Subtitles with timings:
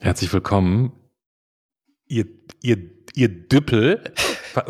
[0.00, 0.92] Herzlich willkommen,
[2.06, 2.26] ihr,
[2.62, 2.78] ihr,
[3.14, 4.12] ihr Düppel.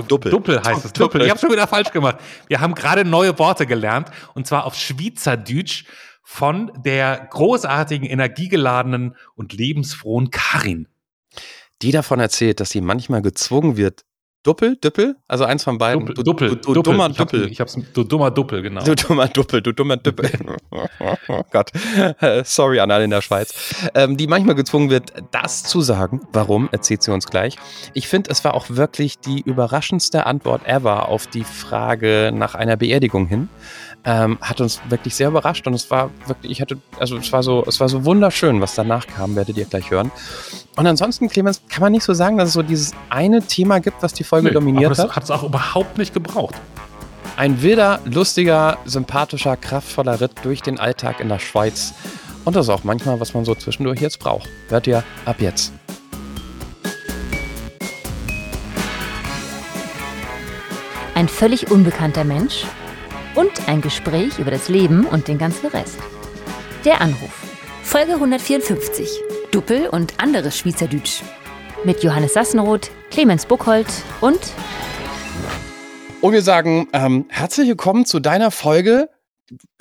[0.08, 0.30] Duppel.
[0.30, 0.92] Duppel heißt es.
[0.92, 1.22] Duppel.
[1.22, 2.18] Ich habe schon wieder falsch gemacht.
[2.49, 5.84] Wir haben gerade neue Worte gelernt und zwar auf Schweizerdeutsch
[6.23, 10.89] von der großartigen, energiegeladenen und lebensfrohen Karin.
[11.82, 14.04] Die davon erzählt, dass sie manchmal gezwungen wird,
[14.43, 16.07] Duppel, Düppel, also eins von beiden.
[16.07, 16.82] Duppel, Duppel, du, du, Duppel.
[16.93, 17.50] dummer Duppel.
[17.50, 18.85] Ich hab's, du dummer Duppel, genau.
[18.85, 20.30] Du dummer Duppel, du dummer Duppel.
[21.29, 21.73] oh Gott.
[22.21, 23.54] Äh, Sorry an alle in der Schweiz.
[23.95, 26.21] Ähm, die manchmal gezwungen wird, das zu sagen.
[26.32, 27.57] Warum, erzählt sie uns gleich.
[27.93, 32.77] Ich finde, es war auch wirklich die überraschendste Antwort ever auf die Frage nach einer
[32.77, 33.49] Beerdigung hin.
[34.09, 37.42] Ähm, hat uns wirklich sehr überrascht und es war wirklich, ich hatte, also es war
[37.42, 40.12] so, es war so wunderschön, was danach kam, werdet ihr gleich hören.
[40.77, 44.01] Und ansonsten, Clemens, kann man nicht so sagen, dass es so dieses eine Thema gibt,
[44.05, 45.09] was die Folge Nö, dominiert aber hat.
[45.09, 46.55] das hat es auch überhaupt nicht gebraucht.
[47.37, 51.93] Ein wilder, lustiger, sympathischer, kraftvoller Ritt durch den Alltag in der Schweiz.
[52.45, 54.48] Und das ist auch manchmal, was man so zwischendurch jetzt braucht.
[54.68, 55.73] Hört ihr ab jetzt.
[61.16, 62.65] Ein völlig unbekannter Mensch
[63.37, 65.98] und ein Gespräch über das Leben und den ganzen Rest.
[66.84, 67.44] Der Anruf.
[67.82, 69.08] Folge 154.
[69.52, 71.22] Duppel und anderes Schweizerdeutsch.
[71.84, 74.40] Mit Johannes Sassenroth, Clemens Buchholz und
[76.20, 79.10] Und wir sagen, ähm, herzlich willkommen zu deiner Folge.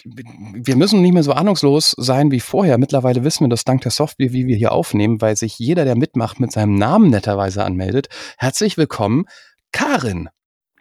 [0.03, 2.77] Wir müssen nicht mehr so ahnungslos sein wie vorher.
[2.77, 5.95] Mittlerweile wissen wir das dank der Software, wie wir hier aufnehmen, weil sich jeder, der
[5.95, 8.09] mitmacht, mit seinem Namen netterweise anmeldet.
[8.37, 9.25] Herzlich willkommen,
[9.71, 10.29] Karin.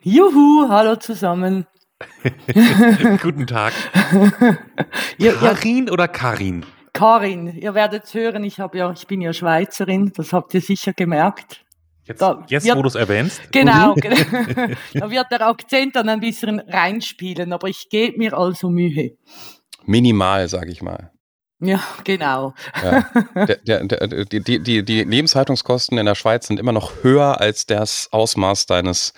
[0.03, 1.67] Juhu, hallo zusammen.
[3.23, 3.73] Guten Tag.
[5.19, 6.65] Ihr, Karin oder Karin?
[6.93, 11.65] Karin, ihr werdet hören, ich, ja, ich bin ja Schweizerin, das habt ihr sicher gemerkt.
[12.05, 13.41] Jetzt, Da jetzt wird- wo du es erwähnst.
[13.51, 14.17] Genau, genau.
[14.95, 19.17] da wird der Akzent dann ein bisschen reinspielen, aber ich gebe mir also Mühe.
[19.87, 21.11] Minimal, sage ich mal.
[21.61, 22.53] Ja, genau.
[22.83, 23.07] Ja.
[23.47, 27.41] Der, der, der, die, die, die, die Lebenshaltungskosten in der Schweiz sind immer noch höher
[27.41, 29.15] als das Ausmaß deines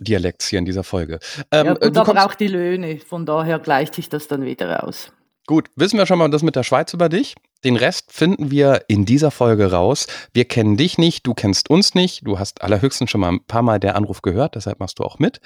[0.00, 1.18] Dialekts hier in dieser Folge.
[1.50, 4.84] Ähm, ja, äh, gut, aber auch die Löhne, von daher gleicht sich das dann wieder
[4.84, 5.12] aus.
[5.46, 7.34] gut, wissen wir schon mal das mit der Schweiz über dich.
[7.64, 10.06] Den Rest finden wir in dieser Folge raus.
[10.34, 12.26] Wir kennen dich nicht, du kennst uns nicht.
[12.26, 15.18] Du hast allerhöchstens schon mal ein paar Mal der Anruf gehört, deshalb machst du auch
[15.18, 15.40] mit.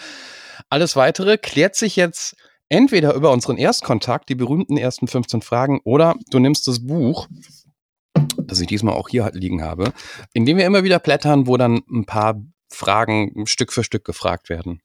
[0.69, 2.37] Alles weitere klärt sich jetzt
[2.69, 7.28] entweder über unseren Erstkontakt, die berühmten ersten 15 Fragen, oder du nimmst das Buch,
[8.37, 9.92] das ich diesmal auch hier liegen habe,
[10.32, 14.49] in dem wir immer wieder blättern, wo dann ein paar Fragen Stück für Stück gefragt
[14.49, 14.83] werden.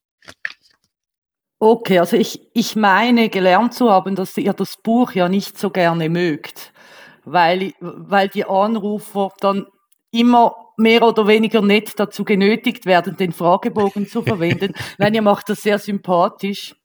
[1.60, 5.70] Okay, also ich, ich meine gelernt zu haben, dass ihr das Buch ja nicht so
[5.70, 6.74] gerne mögt,
[7.24, 9.68] weil, weil die Anrufer dann
[10.12, 14.74] immer mehr oder weniger nett dazu genötigt werden, den Fragebogen zu verwenden.
[14.98, 16.76] Nein, ihr macht das sehr sympathisch.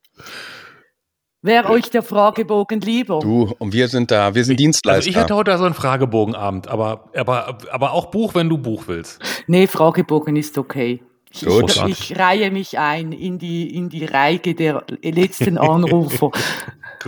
[1.48, 3.20] Wäre euch der Fragebogen lieber?
[3.20, 5.08] Du, und wir sind da, wir sind Also Dienstleister.
[5.10, 9.18] ich hätte heute so einen Fragebogenabend, aber, aber, aber auch Buch, wenn du Buch willst.
[9.46, 11.02] Nee, Fragebogen ist okay.
[11.30, 11.74] Ich, Gut.
[11.86, 16.30] ich, ich reihe mich ein in die, in die Reihe der letzten Anrufer.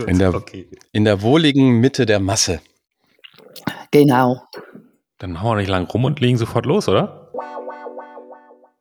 [0.07, 0.67] In der- okay.
[0.91, 2.61] in der wohligen Mitte der Masse.
[3.91, 4.41] Genau.
[5.19, 7.29] Dann hauen wir nicht lang rum und legen sofort los, oder?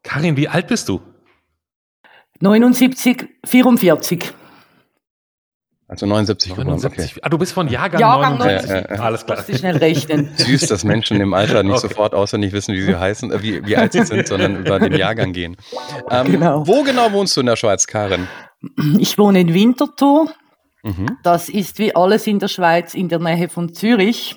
[0.02, 1.00] Karin, wie alt bist du?
[2.40, 4.32] 79, 44.
[5.90, 6.68] Also 79 geboren.
[6.68, 6.82] Okay.
[6.86, 7.24] 79.
[7.24, 8.70] Ah, du bist von Jahrgang, Jahrgang 79.
[8.70, 8.90] 79.
[8.90, 9.38] Ja, ja, Alles klar.
[9.38, 10.30] Musst du schnell rechnen.
[10.36, 11.88] Süß, dass Menschen im Alter nicht Okay.
[11.88, 14.92] sofort auswendig wissen, wie sie heißen, äh, wie, wie alt sie sind, sondern über den
[14.94, 15.56] Jahrgang gehen.
[16.10, 16.64] Ähm, Genau.
[16.66, 18.28] Wo genau wohnst du in der Schweiz, Karin?
[18.98, 20.30] Ich wohne in Winterthur.
[20.84, 21.18] Mhm.
[21.24, 24.36] Das ist wie alles in der Schweiz in der Nähe von Zürich.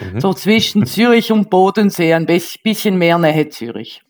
[0.00, 0.20] Mhm.
[0.20, 4.02] So zwischen Zürich und Bodensee, ein bis- bisschen mehr Nähe Zürich.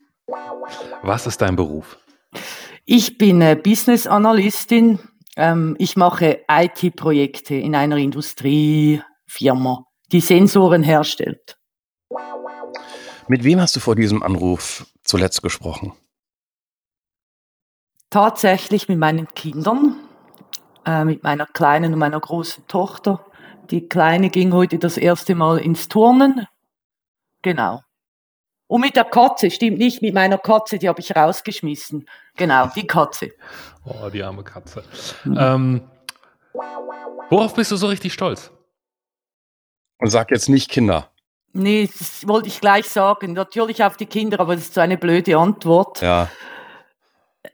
[1.02, 1.98] Was ist dein Beruf?
[2.84, 4.98] Ich bin äh, Business Analystin.
[5.36, 11.58] Ähm, ich mache IT-Projekte in einer Industriefirma, die Sensoren herstellt.
[13.28, 15.92] Mit wem hast du vor diesem Anruf zuletzt gesprochen?
[18.08, 19.96] Tatsächlich mit meinen Kindern,
[20.86, 23.26] äh, mit meiner kleinen und meiner großen Tochter.
[23.70, 26.46] Die Kleine ging heute das erste Mal ins Turnen.
[27.42, 27.82] Genau.
[28.68, 32.08] Und mit der Katze, stimmt nicht, mit meiner Katze, die habe ich rausgeschmissen.
[32.36, 33.32] Genau, die Katze.
[33.84, 34.82] Oh, die arme Katze.
[35.24, 35.36] Mhm.
[35.38, 35.90] Ähm,
[37.30, 38.50] worauf bist du so richtig stolz?
[39.98, 41.10] Und sag jetzt nicht Kinder.
[41.52, 43.32] Nee, das wollte ich gleich sagen.
[43.32, 46.02] Natürlich auf die Kinder, aber das ist so eine blöde Antwort.
[46.02, 46.28] Ja.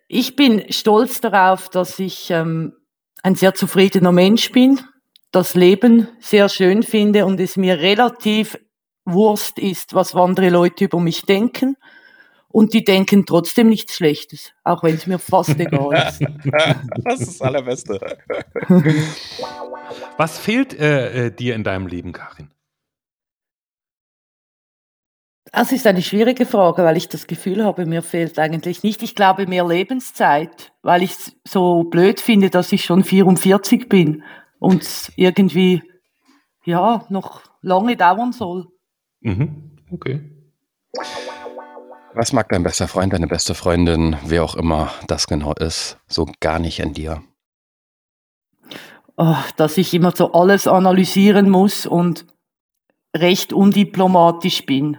[0.09, 2.73] Ich bin stolz darauf, dass ich ähm,
[3.23, 4.81] ein sehr zufriedener Mensch bin,
[5.31, 8.59] das Leben sehr schön finde und es mir relativ
[9.05, 11.77] Wurst ist, was andere Leute über mich denken.
[12.53, 16.21] Und die denken trotzdem nichts Schlechtes, auch wenn es mir fast egal ist.
[17.05, 17.99] das ist das Allerbeste.
[20.19, 22.51] Was fehlt äh, äh, dir in deinem Leben, Karin?
[25.51, 29.03] Das ist eine schwierige Frage, weil ich das Gefühl habe, mir fehlt eigentlich nicht.
[29.03, 34.23] Ich glaube mehr Lebenszeit, weil ich es so blöd finde, dass ich schon 44 bin
[34.59, 35.83] und irgendwie,
[36.65, 38.69] ja, noch lange dauern soll.
[39.21, 39.77] Mhm.
[39.91, 40.21] Okay.
[42.15, 46.27] Was mag dein bester Freund, deine beste Freundin, wer auch immer das genau ist, so
[46.41, 47.23] gar nicht an dir?
[49.17, 52.27] Oh, dass ich immer so alles analysieren muss und
[53.17, 54.99] recht undiplomatisch bin.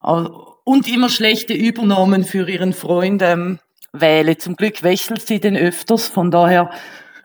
[0.00, 3.58] Und immer schlechte Übernahmen für ihren Freund ähm,
[3.92, 4.36] wähle.
[4.36, 6.70] Zum Glück wechselt sie den öfters, von daher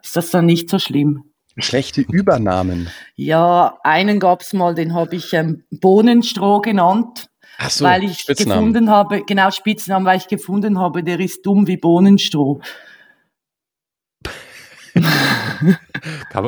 [0.02, 1.24] ist das dann nicht so schlimm.
[1.58, 2.90] Schlechte Übernahmen.
[3.14, 7.28] Ja, einen gab's mal, den habe ich ähm, Bohnenstroh genannt.
[7.62, 8.72] Ach so, weil ich Spitznamen.
[8.72, 12.60] gefunden habe, genau Spitznamen, weil ich gefunden habe, der ist dumm wie Bohnenstroh.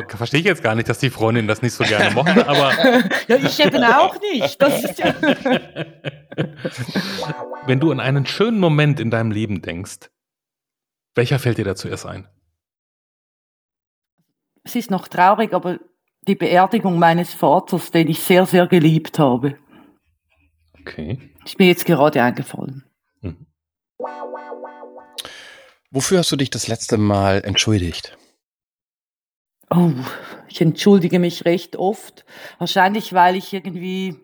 [0.09, 2.73] Verstehe ich jetzt gar nicht, dass die Freundin das nicht so gerne mochte, aber
[3.29, 4.61] Ja, ich eben auch nicht.
[4.61, 5.15] Das ist ja
[7.67, 10.11] wenn du an einen schönen Moment in deinem Leben denkst,
[11.15, 12.29] welcher fällt dir da zuerst ein?
[14.65, 15.79] es ist noch traurig, aber
[16.27, 19.59] die Beerdigung meines Vaters, den ich sehr, sehr geliebt habe,
[20.87, 21.19] Okay.
[21.45, 22.85] ist mir jetzt gerade eingefallen.
[23.23, 23.47] Mhm.
[25.91, 28.19] Wofür hast du dich das letzte Mal entschuldigt?
[29.71, 29.93] Oh,
[30.49, 32.27] ich entschuldige mich recht oft.
[32.59, 34.17] Wahrscheinlich, weil ich irgendwie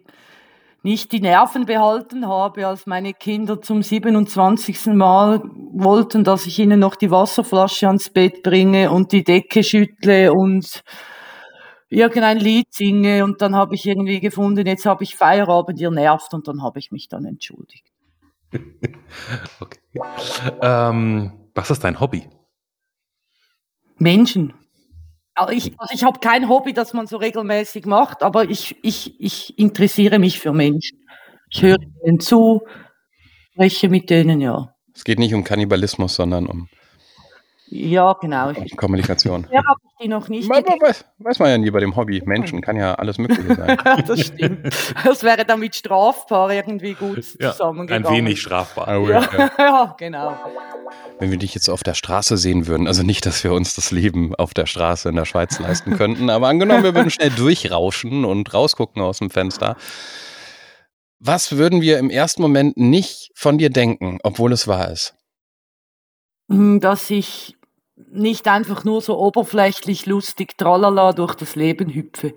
[0.83, 4.87] nicht die Nerven behalten habe, als meine Kinder zum 27.
[4.89, 5.43] Mal
[5.73, 10.83] wollten, dass ich ihnen noch die Wasserflasche ans Bett bringe und die Decke schüttle und
[11.91, 16.33] irgendein Lied singe und dann habe ich irgendwie gefunden, jetzt habe ich Feierabend, ihr nervt
[16.33, 17.85] und dann habe ich mich dann entschuldigt.
[19.61, 20.01] okay.
[20.63, 22.29] Ähm, was ist dein Hobby?
[23.99, 24.55] Menschen.
[25.35, 29.21] Also ich, also ich habe kein Hobby, das man so regelmäßig macht, aber ich, ich,
[29.21, 30.99] ich interessiere mich für Menschen.
[31.51, 32.63] Ich höre ihnen zu,
[33.53, 34.75] spreche mit denen, ja.
[34.95, 36.69] Es geht nicht um Kannibalismus, sondern um
[37.73, 38.51] Ja, genau.
[38.51, 39.47] Ich, Kommunikation.
[39.53, 41.95] ja, habe ich die noch nicht Man, man, weiß, weiß man ja nie bei dem
[41.95, 42.21] Hobby.
[42.25, 43.79] Menschen kann ja alles Mögliche sein.
[44.09, 44.69] Das stimmt.
[45.05, 48.07] Das wäre damit strafbar irgendwie gut Ja, zusammengegangen.
[48.09, 48.99] ein wenig strafbar.
[49.09, 50.37] Ja, ja, genau.
[51.21, 53.93] Wenn wir dich jetzt auf der Straße sehen würden, also nicht, dass wir uns das
[53.93, 58.25] Leben auf der Straße in der Schweiz leisten könnten, aber angenommen, wir würden schnell durchrauschen
[58.25, 59.77] und rausgucken aus dem Fenster.
[61.21, 65.15] Was würden wir im ersten Moment nicht von dir denken, obwohl es wahr ist?
[66.51, 67.57] Hm, Dass ich
[68.11, 72.35] nicht einfach nur so oberflächlich lustig tralala durch das Leben hüpfe.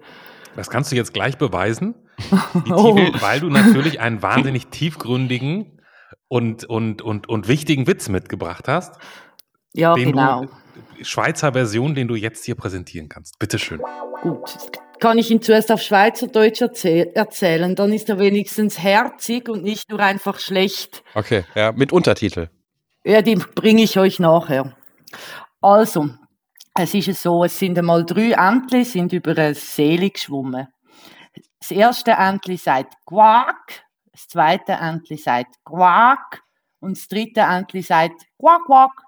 [0.56, 1.96] Das kannst du jetzt gleich beweisen,
[2.70, 2.96] Oh.
[2.96, 5.80] Titel, weil du natürlich einen wahnsinnig tiefgründigen
[6.28, 8.96] und, und, und, und wichtigen Witz mitgebracht hast.
[9.74, 10.46] Ja, genau.
[10.46, 13.40] du, Schweizer Version, den du jetzt hier präsentieren kannst.
[13.40, 13.82] Bitteschön.
[14.22, 14.56] Gut,
[15.00, 19.90] kann ich ihn zuerst auf Schweizerdeutsch erzähl erzählen, dann ist er wenigstens herzig und nicht
[19.90, 21.04] nur einfach schlecht.
[21.14, 22.50] Okay, ja, mit Untertitel.
[23.04, 24.76] Ja, die bringe ich euch nachher.
[25.64, 26.10] Also,
[26.78, 30.68] es ist so, es sind einmal drei Entli, sind über eine See geschwommen.
[31.62, 36.44] Das erste Entli sagt Quack, das zweite Entli sagt Quack
[36.82, 39.04] und das dritte Entli sagt Quack, Quack.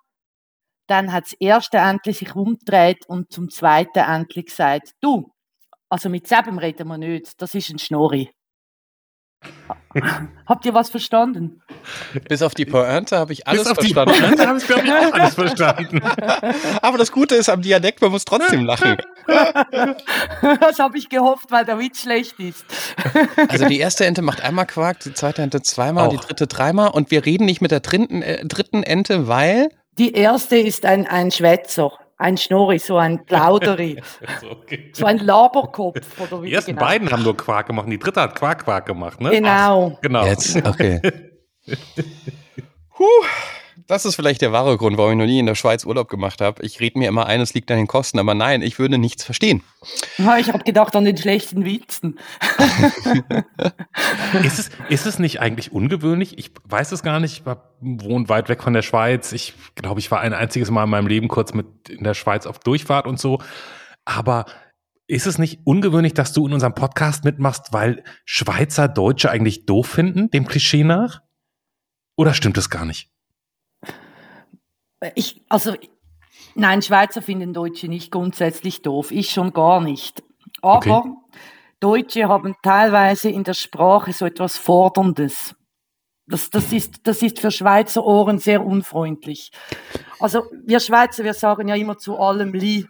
[0.88, 5.30] Dann hat das erste Entli sich umgedreht und zum zweiten Entli gesagt, du,
[5.90, 8.31] also mit selben reden wir nicht, das ist ein Schnorri.
[10.45, 11.62] Habt ihr was verstanden?
[12.27, 14.22] Bis auf die Pointe habe ich alles Bis auf die verstanden.
[14.22, 16.01] Pointe habe ich, glaube ich, auch alles verstanden.
[16.81, 18.98] Aber das Gute ist am Dialekt, man muss trotzdem lachen.
[20.60, 22.65] Das habe ich gehofft, weil der Witz schlecht ist.
[23.48, 26.12] Also die erste Ente macht einmal Quark, die zweite Ente zweimal, Auch.
[26.12, 30.13] die dritte dreimal und wir reden nicht mit der dritten, äh, dritten Ente, weil Die
[30.13, 34.01] erste ist ein, ein Schwätzer, ein Schnorri, so ein Plauderi,
[34.50, 34.91] okay.
[34.93, 36.19] so ein Laberkopf.
[36.19, 36.86] Oder wie Die ersten genau.
[36.86, 39.31] beiden haben nur Quark gemacht, die dritte hat Quark Quark gemacht, ne?
[39.31, 39.98] Genau.
[40.01, 40.25] Genau.
[40.25, 41.01] Jetzt, okay.
[42.95, 43.03] Puh,
[43.88, 46.42] das ist vielleicht der wahre Grund, warum ich noch nie in der Schweiz Urlaub gemacht
[46.42, 46.63] habe.
[46.63, 49.24] Ich rede mir immer ein, es liegt an den Kosten, aber nein, ich würde nichts
[49.24, 49.62] verstehen.
[50.18, 52.20] Ja, ich habe gedacht an den schlechten Witzen.
[54.44, 56.38] Ist es, ist es nicht eigentlich ungewöhnlich?
[56.38, 57.39] Ich weiß es gar nicht.
[57.39, 57.44] Ich
[57.80, 59.32] wohne weit weg von der Schweiz.
[59.32, 62.46] Ich glaube, ich war ein einziges Mal in meinem Leben kurz mit in der Schweiz
[62.46, 63.39] auf Durchfahrt und so.
[64.04, 64.46] Aber
[65.08, 69.88] ist es nicht ungewöhnlich, dass du in unserem Podcast mitmachst, weil Schweizer Deutsche eigentlich doof
[69.88, 71.22] finden, dem Klischee nach?
[72.18, 73.10] Oder stimmt es gar nicht?
[75.15, 75.74] Ich, also,
[76.55, 79.12] nein, Schweizer finden Deutsche nicht grundsätzlich doof.
[79.12, 80.24] Ich schon gar nicht.
[80.62, 81.12] Aber Okay.
[81.79, 85.55] Deutsche haben teilweise in der Sprache so etwas Forderndes.
[86.27, 89.51] Das, das, ist, das ist für Schweizer Ohren sehr unfreundlich.
[90.19, 92.88] Also wir Schweizer, wir sagen ja immer zu allem Li.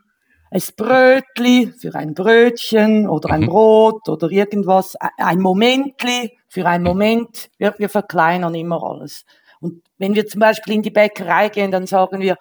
[0.51, 3.45] ein Brötli für ein Brötchen oder ein Mhm.
[3.47, 7.49] Brot oder irgendwas, ein- ein Momentli für einen Moment.
[7.57, 9.25] Wir, wir verkleinern immer alles.
[9.59, 12.37] Und wenn wir zum Beispiel in die Bäckerei gehen, dann sagen wir,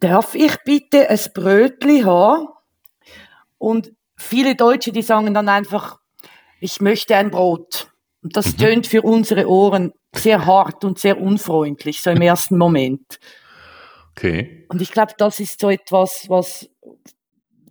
[0.00, 2.48] darf ich bitte ein Brötli haben?
[3.58, 5.98] Und viele Deutsche, die sagen dann einfach,
[6.60, 7.90] ich möchte ein Brot.
[8.22, 8.58] Und das Mhm.
[8.58, 13.18] tönt für unsere Ohren sehr hart und sehr unfreundlich, so im ersten Moment.
[14.12, 14.66] Okay.
[14.68, 16.68] Und ich glaube, das ist so etwas, was,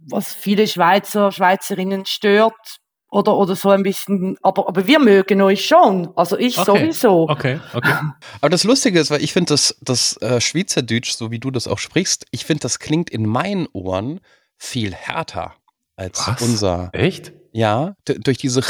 [0.09, 2.79] was viele Schweizer, Schweizerinnen stört.
[3.13, 6.09] Oder, oder so ein bisschen, aber, aber wir mögen euch schon.
[6.15, 6.65] Also ich Okay.
[6.65, 7.29] sowieso.
[7.29, 7.93] Okay, okay.
[8.41, 11.67] Aber das Lustige ist, weil ich finde, das, das äh, Schweizerdeutsch, so wie du das
[11.67, 14.19] auch sprichst, ich finde, das klingt in meinen Ohren
[14.57, 15.53] viel härter
[15.95, 16.41] als Was?
[16.41, 16.89] unser.
[16.93, 17.33] Echt?
[17.51, 18.63] Ja, durch diese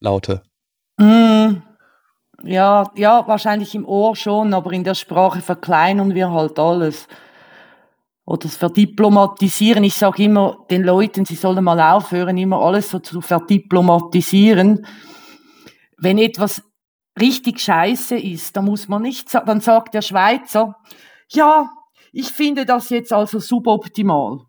[0.00, 0.42] Laute.
[0.98, 1.62] Mm,
[2.44, 7.08] ja, ja, wahrscheinlich im Ohr schon, aber in der Sprache verkleinern wir halt alles.
[8.26, 9.84] Oder das Verdiplomatisieren.
[9.84, 14.84] Ich sage immer den Leuten, sie sollen mal aufhören, immer alles so zu verdiplomatisieren.
[15.96, 16.62] Wenn etwas
[17.18, 20.76] richtig scheiße ist, dann muss man nicht, dann sagt der Schweizer,
[21.30, 21.70] ja,
[22.12, 24.40] ich finde das jetzt also suboptimal.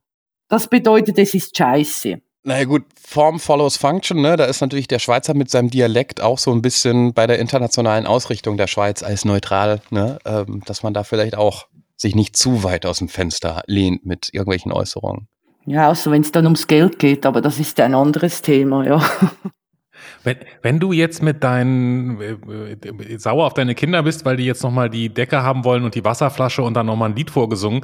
[0.50, 2.20] Das bedeutet, es ist scheiße.
[2.44, 4.38] Naja gut, Form follows Function, ne?
[4.38, 8.08] Da ist natürlich der Schweizer mit seinem Dialekt auch so ein bisschen bei der internationalen
[8.08, 10.18] Ausrichtung der Schweiz als neutral, ne?
[10.26, 11.68] Ähm, dass man da vielleicht auch
[11.98, 15.28] sich nicht zu weit aus dem Fenster lehnt mit irgendwelchen Äußerungen.
[15.66, 19.04] Ja, außer wenn es dann ums Geld geht, aber das ist ein anderes Thema, ja.
[20.24, 22.38] Wenn, wenn du jetzt mit deinen äh,
[22.72, 25.96] äh, sauer auf deine Kinder bist, weil die jetzt nochmal die Decke haben wollen und
[25.96, 27.84] die Wasserflasche und dann nochmal ein Lied vorgesungen,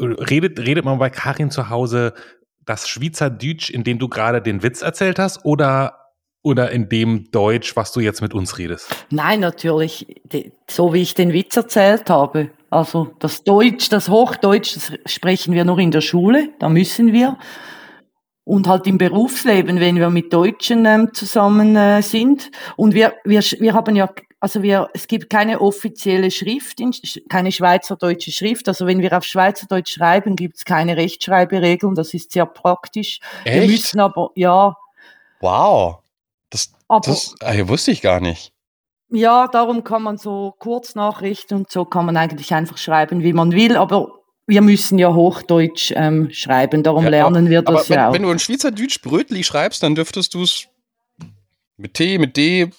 [0.00, 2.14] redet, redet man bei Karin zu Hause
[2.64, 7.76] das Schweizerdeutsch, in dem du gerade den Witz erzählt hast, oder, oder in dem Deutsch,
[7.76, 9.06] was du jetzt mit uns redest?
[9.10, 10.20] Nein, natürlich,
[10.68, 12.50] so wie ich den Witz erzählt habe.
[12.70, 17.38] Also das Deutsch, das Hochdeutsch, das sprechen wir nur in der Schule, da müssen wir.
[18.44, 22.50] Und halt im Berufsleben, wenn wir mit Deutschen ähm, zusammen äh, sind.
[22.76, 24.08] Und wir, wir, wir haben ja,
[24.40, 26.92] also wir, es gibt keine offizielle Schrift, in,
[27.28, 28.68] keine schweizerdeutsche Schrift.
[28.68, 31.94] Also wenn wir auf Schweizerdeutsch schreiben, gibt es keine Rechtschreiberegeln.
[31.94, 33.20] Das ist sehr praktisch.
[33.44, 33.70] Wir Echt?
[33.70, 34.74] müssen aber, ja,
[35.40, 35.98] Wow.
[36.50, 38.52] Das, aber das ah, wusste ich gar nicht.
[39.10, 43.52] Ja, darum kann man so Kurznachrichten und so kann man eigentlich einfach schreiben, wie man
[43.52, 44.12] will, aber
[44.46, 48.12] wir müssen ja Hochdeutsch ähm, schreiben, darum Ja, lernen wir Aber das wenn, ja auch.
[48.14, 50.68] wenn du in Schweizerdeutsch Brötli schreibst, dann dürftest du es
[51.76, 52.70] mit T, mit D.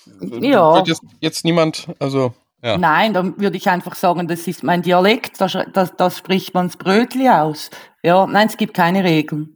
[0.41, 0.75] Ja.
[0.75, 2.33] Wird jetzt, jetzt niemand, also.
[2.61, 2.77] Ja.
[2.77, 6.67] Nein, dann würde ich einfach sagen, das ist mein Dialekt, da, da, da spricht man
[6.67, 7.69] das Brötli aus.
[8.03, 9.55] Ja, nein, es gibt keine Regeln.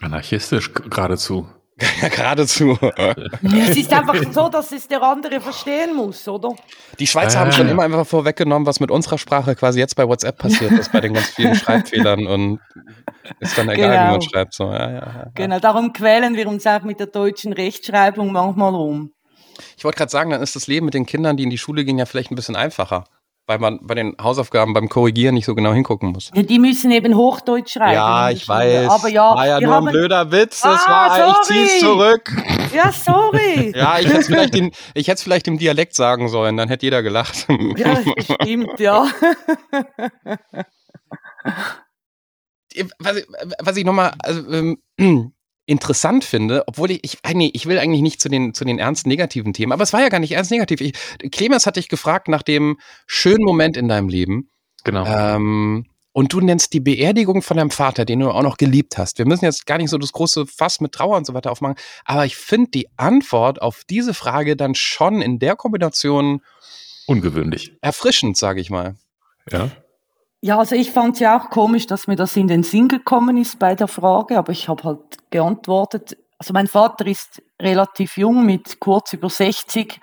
[0.00, 1.46] Anarchistisch geradezu.
[2.02, 2.78] Ja, geradezu.
[3.42, 6.50] Es ist einfach so, dass es der andere verstehen muss, oder?
[6.98, 7.42] Die Schweizer Ah.
[7.42, 10.92] haben schon immer einfach vorweggenommen, was mit unserer Sprache quasi jetzt bei WhatsApp passiert ist,
[10.92, 12.60] bei den ganz vielen Schreibfehlern und
[13.40, 14.10] ist dann egal, wie Genau.
[14.12, 14.54] man schreibt.
[14.54, 15.26] So, ja, ja, ja.
[15.34, 19.12] Genau, darum quälen wir uns auch mit der deutschen Rechtschreibung manchmal rum.
[19.76, 21.84] Ich wollte gerade sagen, dann ist das Leben mit den Kindern, die in die Schule
[21.84, 23.04] gehen, ja vielleicht ein bisschen einfacher,
[23.52, 26.30] weil man bei den Hausaufgaben beim Korrigieren nicht so genau hingucken muss.
[26.34, 28.30] Ja, Die müssen eben Hochdeutsch schreiben.
[28.30, 28.90] in der Schule.
[28.90, 30.62] Aber ja, war ja nur haben, ein blöder Witz.
[30.62, 31.44] Das Ah, war, ich sorry.
[31.66, 32.32] zieh's zurück.
[32.74, 33.72] Ja, sorry.
[33.76, 34.54] Ja, ich hätte es vielleicht,
[34.94, 37.46] ich hätte vielleicht im Dialekt sagen sollen, dann hätte jeder gelacht.
[37.76, 37.96] Ja,
[38.40, 39.06] stimmt, ja.
[42.98, 43.26] was ich,
[43.60, 44.78] was ich nochmal also, ähm,
[45.66, 48.78] interessant finde, obwohl ich, ich, ah, nee, ich will eigentlich nicht zu den, zu den
[48.78, 50.80] ernsten negativen Themen, aber es war ja gar nicht ernst negativ.
[50.80, 50.92] Ich,
[51.30, 54.50] Clemens hat dich gefragt nach dem schönen Moment in deinem Leben.
[54.84, 55.06] Genau.
[55.06, 59.18] Ähm, und du nennst die Beerdigung von deinem Vater, den du auch noch geliebt hast.
[59.18, 61.76] Wir müssen jetzt gar nicht so das große Fass mit Trauer und so weiter aufmachen,
[62.04, 66.42] aber ich finde die Antwort auf diese Frage dann schon in der Kombination
[67.06, 67.72] Ungewöhnlich.
[67.80, 68.96] erfrischend, sage ich mal.
[69.50, 69.70] Ja.
[70.44, 73.36] Ja, also ich fand es ja auch komisch, dass mir das in den Sinn gekommen
[73.36, 76.16] ist bei der Frage, aber ich habe halt geantwortet.
[76.36, 80.00] Also mein Vater ist relativ jung, mit kurz über 60,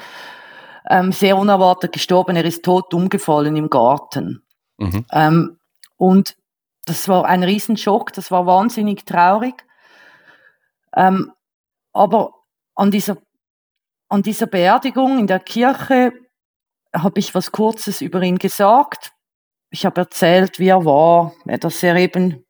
[0.89, 2.37] ähm, sehr unerwartet gestorben.
[2.37, 4.41] Er ist tot umgefallen im Garten.
[4.77, 5.05] Mhm.
[5.11, 5.59] Ähm,
[5.97, 6.37] und
[6.85, 9.65] das war ein Riesenschock, das war wahnsinnig traurig.
[10.95, 11.33] Ähm,
[11.91, 12.31] aber
[12.75, 13.17] an dieser,
[14.07, 16.13] an dieser Beerdigung in der Kirche
[16.95, 19.11] habe ich was Kurzes über ihn gesagt.
[19.71, 22.43] Ich habe erzählt, wie er war, dass er eben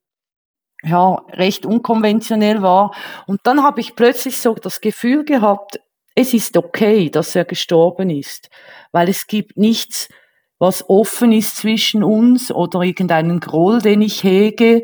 [0.83, 2.95] ja, recht unkonventionell war.
[3.27, 5.79] Und dann habe ich plötzlich so das Gefühl gehabt,
[6.15, 8.49] es ist okay, dass er gestorben ist,
[8.91, 10.09] weil es gibt nichts,
[10.57, 14.83] was offen ist zwischen uns oder irgendeinen Groll, den ich hege.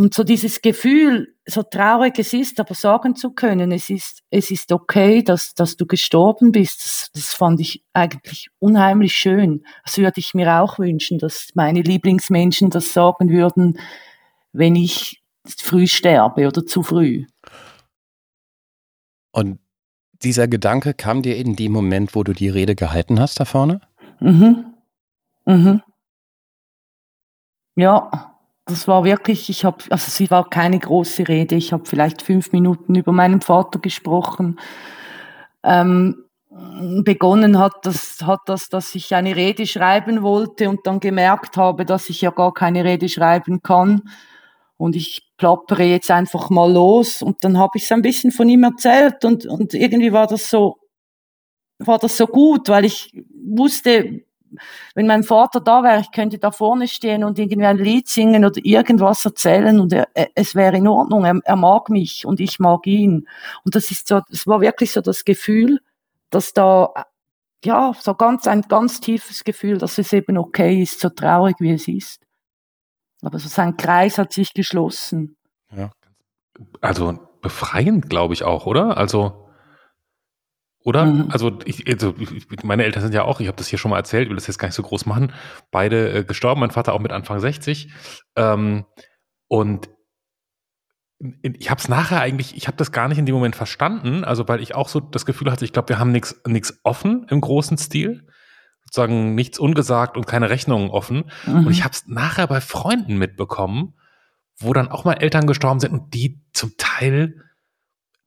[0.00, 4.50] Und so dieses Gefühl, so traurig es ist, aber sagen zu können, es ist, es
[4.50, 9.62] ist okay, dass, dass du gestorben bist, das, das fand ich eigentlich unheimlich schön.
[9.84, 13.78] Das würde ich mir auch wünschen, dass meine Lieblingsmenschen das sagen würden,
[14.54, 17.26] wenn ich früh sterbe oder zu früh.
[19.32, 19.58] Und
[20.22, 23.82] dieser Gedanke kam dir in dem Moment, wo du die Rede gehalten hast da vorne?
[24.18, 24.64] Mhm.
[25.44, 25.82] Mhm.
[27.76, 28.29] Ja,
[28.70, 32.52] das war wirklich, ich habe, also sie war keine große Rede, ich habe vielleicht fünf
[32.52, 34.58] Minuten über meinen Vater gesprochen.
[35.62, 36.24] Ähm,
[37.04, 41.84] begonnen hat das, hat das, dass ich eine Rede schreiben wollte und dann gemerkt habe,
[41.84, 44.02] dass ich ja gar keine Rede schreiben kann.
[44.76, 47.22] Und ich plappere jetzt einfach mal los.
[47.22, 50.50] Und dann habe ich so ein bisschen von ihm erzählt und, und irgendwie war das
[50.50, 50.78] so,
[51.78, 53.12] war das so gut, weil ich
[53.44, 54.22] wusste,
[54.94, 58.44] wenn mein Vater da wäre, ich könnte da vorne stehen und irgendwie ein Lied singen
[58.44, 61.24] oder irgendwas erzählen und er, es wäre in Ordnung.
[61.24, 63.28] Er, er mag mich und ich mag ihn.
[63.64, 65.80] Und das ist so, es war wirklich so das Gefühl,
[66.30, 66.92] dass da,
[67.64, 71.72] ja, so ganz, ein ganz tiefes Gefühl, dass es eben okay ist, so traurig wie
[71.72, 72.22] es ist.
[73.22, 75.36] Aber so sein Kreis hat sich geschlossen.
[75.74, 75.90] Ja.
[76.80, 78.96] Also befreiend, glaube ich auch, oder?
[78.96, 79.49] Also,
[80.82, 81.06] oder?
[81.06, 81.28] Mhm.
[81.30, 82.14] Also, ich, also
[82.62, 84.46] meine Eltern sind ja auch, ich habe das hier schon mal erzählt, ich will das
[84.46, 85.32] jetzt gar nicht so groß machen,
[85.70, 87.92] beide äh, gestorben, mein Vater auch mit Anfang 60.
[88.36, 88.86] Ähm,
[89.48, 89.90] und
[91.42, 94.48] ich habe es nachher eigentlich, ich habe das gar nicht in dem Moment verstanden, also
[94.48, 97.42] weil ich auch so das Gefühl hatte, ich glaube, wir haben nichts nichts offen im
[97.42, 98.26] großen Stil,
[98.84, 101.30] sozusagen nichts ungesagt und keine Rechnungen offen.
[101.46, 101.66] Mhm.
[101.66, 103.94] Und ich habe es nachher bei Freunden mitbekommen,
[104.56, 107.44] wo dann auch mal Eltern gestorben sind und die zum Teil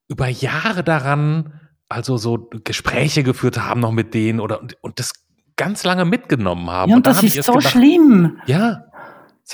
[0.08, 1.60] über Jahre daran,
[1.94, 5.14] also so Gespräche geführt haben noch mit denen oder und, und das
[5.56, 6.90] ganz lange mitgenommen haben.
[6.90, 8.40] Ja, und das ist so gedacht, schlimm.
[8.48, 8.86] Ja,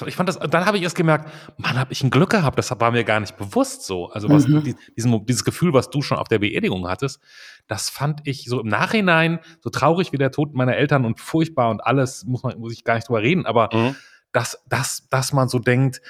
[0.05, 2.71] ich fand das, dann habe ich erst gemerkt, Mann, habe ich ein Glück gehabt, das
[2.79, 4.09] war mir gar nicht bewusst so.
[4.11, 4.75] Also was, mhm.
[4.95, 7.19] diesen, dieses Gefühl, was du schon auf der Beerdigung hattest,
[7.67, 11.69] das fand ich so im Nachhinein, so traurig wie der Tod meiner Eltern und furchtbar
[11.69, 13.95] und alles, muss man, muss ich gar nicht drüber reden, aber mhm.
[14.31, 16.01] dass, dass, dass man so denkt,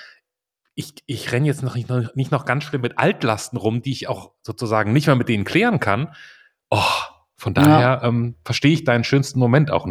[0.79, 3.91] ich, ich renne jetzt noch nicht, noch nicht noch ganz schlimm mit Altlasten rum, die
[3.91, 6.13] ich auch sozusagen nicht mehr mit denen klären kann.
[6.69, 6.79] Oh,
[7.35, 8.03] von daher ja.
[8.03, 9.85] ähm, verstehe ich deinen schönsten Moment auch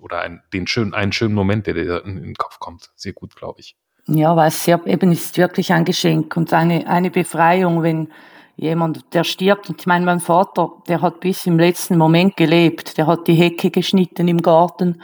[0.00, 2.92] oder ein, den schönen, einen schönen Moment, der dir in, in den Kopf kommt.
[2.94, 3.76] Sehr gut, glaube ich.
[4.06, 8.08] Ja, weil es sehr, eben ist wirklich ein Geschenk und eine, eine Befreiung, wenn
[8.54, 9.70] jemand, der stirbt.
[9.70, 12.96] Und ich meine, mein Vater, der hat bis im letzten Moment gelebt.
[12.96, 15.02] Der hat die Hecke geschnitten im Garten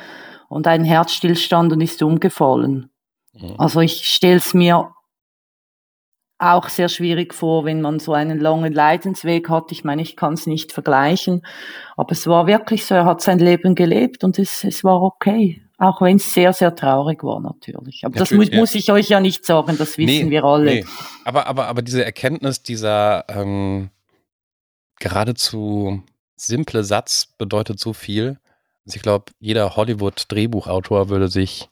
[0.48, 2.90] und einen Herzstillstand und ist umgefallen.
[3.32, 3.54] Mhm.
[3.58, 4.92] Also ich stelle es mir
[6.38, 9.72] auch sehr schwierig vor, wenn man so einen langen Leidensweg hat.
[9.72, 11.44] Ich meine, ich kann es nicht vergleichen,
[11.96, 15.62] aber es war wirklich so, er hat sein Leben gelebt und es, es war okay.
[15.78, 18.04] Auch wenn es sehr, sehr traurig war, natürlich.
[18.04, 18.60] Aber natürlich, das muss, ja.
[18.60, 20.74] muss ich euch ja nicht sagen, das wissen nee, wir alle.
[20.74, 20.84] Nee.
[21.24, 23.90] Aber, aber, aber diese Erkenntnis, dieser ähm,
[24.98, 26.02] geradezu
[26.36, 28.38] simple Satz bedeutet so viel.
[28.86, 31.68] Also ich glaube, jeder Hollywood-Drehbuchautor würde sich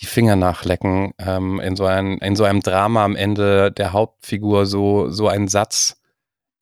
[0.00, 4.66] die Finger nachlecken, ähm, in, so ein, in so einem Drama am Ende der Hauptfigur
[4.66, 6.00] so, so einen Satz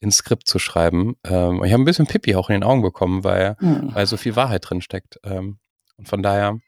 [0.01, 1.17] ins Skript zu schreiben.
[1.25, 3.91] Ähm, ich habe ein bisschen Pippi auch in den Augen bekommen, weil, mhm.
[3.95, 5.19] weil so viel Wahrheit drin steckt.
[5.25, 5.59] Ähm,
[5.97, 6.59] und von daher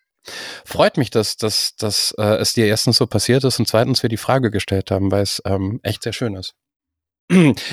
[0.65, 4.11] freut mich, dass, dass, dass äh, es dir erstens so passiert ist und zweitens wir
[4.11, 6.55] die Frage gestellt haben, weil es ähm, echt sehr schön ist.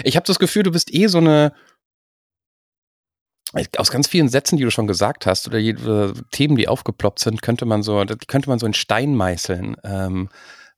[0.04, 1.52] Ich habe das Gefühl, du bist eh so eine
[3.78, 7.42] aus ganz vielen Sätzen, die du schon gesagt hast, oder jede, Themen, die aufgeploppt sind,
[7.42, 9.78] könnte man so, die könnte man so in Stein meißeln.
[9.84, 10.30] Ähm,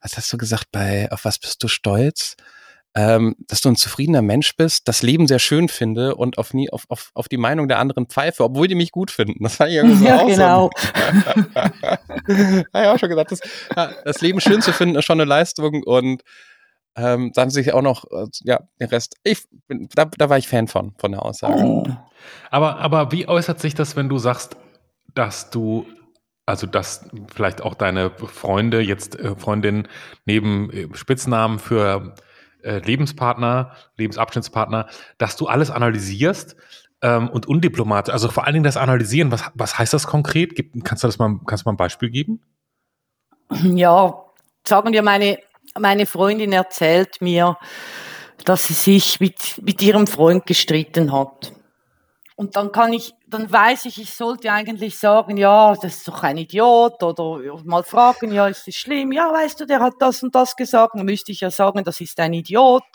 [0.01, 2.35] was hast du gesagt bei, auf was bist du stolz?
[2.95, 6.71] Ähm, dass du ein zufriedener Mensch bist, das Leben sehr schön finde und auf, nie,
[6.71, 9.43] auf, auf, auf die Meinung der anderen pfeife, obwohl die mich gut finden.
[9.43, 10.71] Das ich irgendwie so ja, genau.
[11.53, 13.41] Habe ich auch schon gesagt, das,
[14.03, 16.23] das Leben schön zu finden ist schon eine Leistung und
[16.95, 19.15] ähm, dann sich auch noch, äh, ja, den Rest.
[19.23, 21.63] Ich bin, da, da war ich Fan von, von der Aussage.
[21.63, 21.85] Oh.
[22.51, 24.57] Aber, aber wie äußert sich das, wenn du sagst,
[25.13, 25.85] dass du,
[26.45, 29.87] also dass vielleicht auch deine Freunde, jetzt äh, Freundin
[30.25, 32.15] neben äh, Spitznamen für
[32.63, 36.55] äh, Lebenspartner, Lebensabschnittspartner, dass du alles analysierst
[37.01, 40.55] ähm, und undiplomatisch, also vor allen Dingen das Analysieren, was, was heißt das konkret?
[40.55, 42.41] Gib, kannst du das mal, kannst du mal ein Beispiel geben?
[43.63, 44.25] Ja,
[44.67, 45.39] sagen wir meine
[45.79, 47.57] meine Freundin erzählt mir,
[48.45, 51.53] dass sie sich mit, mit ihrem Freund gestritten hat.
[52.35, 56.23] Und dann kann ich, dann weiß ich, ich sollte eigentlich sagen, ja, das ist doch
[56.23, 59.11] ein Idiot oder mal fragen, ja, ist das schlimm?
[59.11, 60.95] Ja, weißt du, der hat das und das gesagt.
[60.95, 62.85] Dann müsste ich ja sagen, das ist ein Idiot,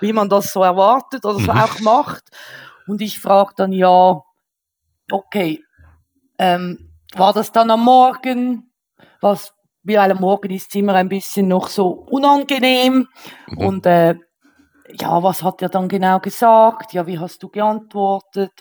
[0.00, 1.58] wie man das so erwartet oder so mhm.
[1.60, 2.24] auch macht.
[2.88, 4.20] Und ich frage dann, ja,
[5.12, 5.62] okay,
[6.38, 8.72] ähm, war das dann am Morgen?
[9.20, 9.54] Was,
[9.88, 13.08] weil am Morgen ist es immer ein bisschen noch so unangenehm.
[13.46, 13.58] Mhm.
[13.58, 14.14] Und äh,
[14.90, 16.92] ja, was hat er dann genau gesagt?
[16.92, 18.52] Ja, wie hast du geantwortet?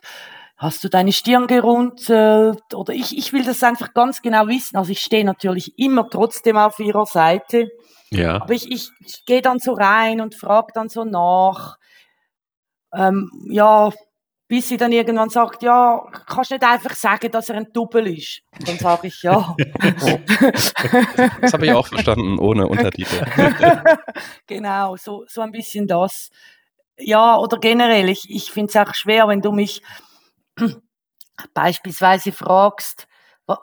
[0.58, 2.74] hast du deine Stirn gerunzelt?
[2.74, 4.76] Oder ich, ich will das einfach ganz genau wissen.
[4.76, 7.70] Also ich stehe natürlich immer trotzdem auf ihrer Seite.
[8.10, 8.42] Ja.
[8.42, 11.78] Aber ich, ich, ich gehe dann so rein und frage dann so nach.
[12.94, 13.92] Ähm, ja,
[14.48, 18.42] bis sie dann irgendwann sagt, ja, kannst nicht einfach sagen, dass er ein Double ist.
[18.66, 19.56] Dann sage ich ja.
[21.42, 23.26] das habe ich auch verstanden, ohne Untertitel.
[24.48, 26.30] genau, so, so ein bisschen das.
[26.98, 29.82] Ja, oder generell, ich, ich finde es auch schwer, wenn du mich
[31.54, 33.08] beispielsweise fragst,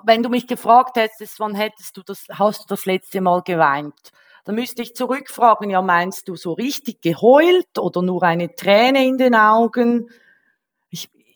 [0.05, 4.13] wenn du mich gefragt hättest, wann hättest du das, hast du das letzte Mal geweint?
[4.45, 9.17] Dann müsste ich zurückfragen, ja, meinst du so richtig geheult oder nur eine Träne in
[9.17, 10.11] den Augen?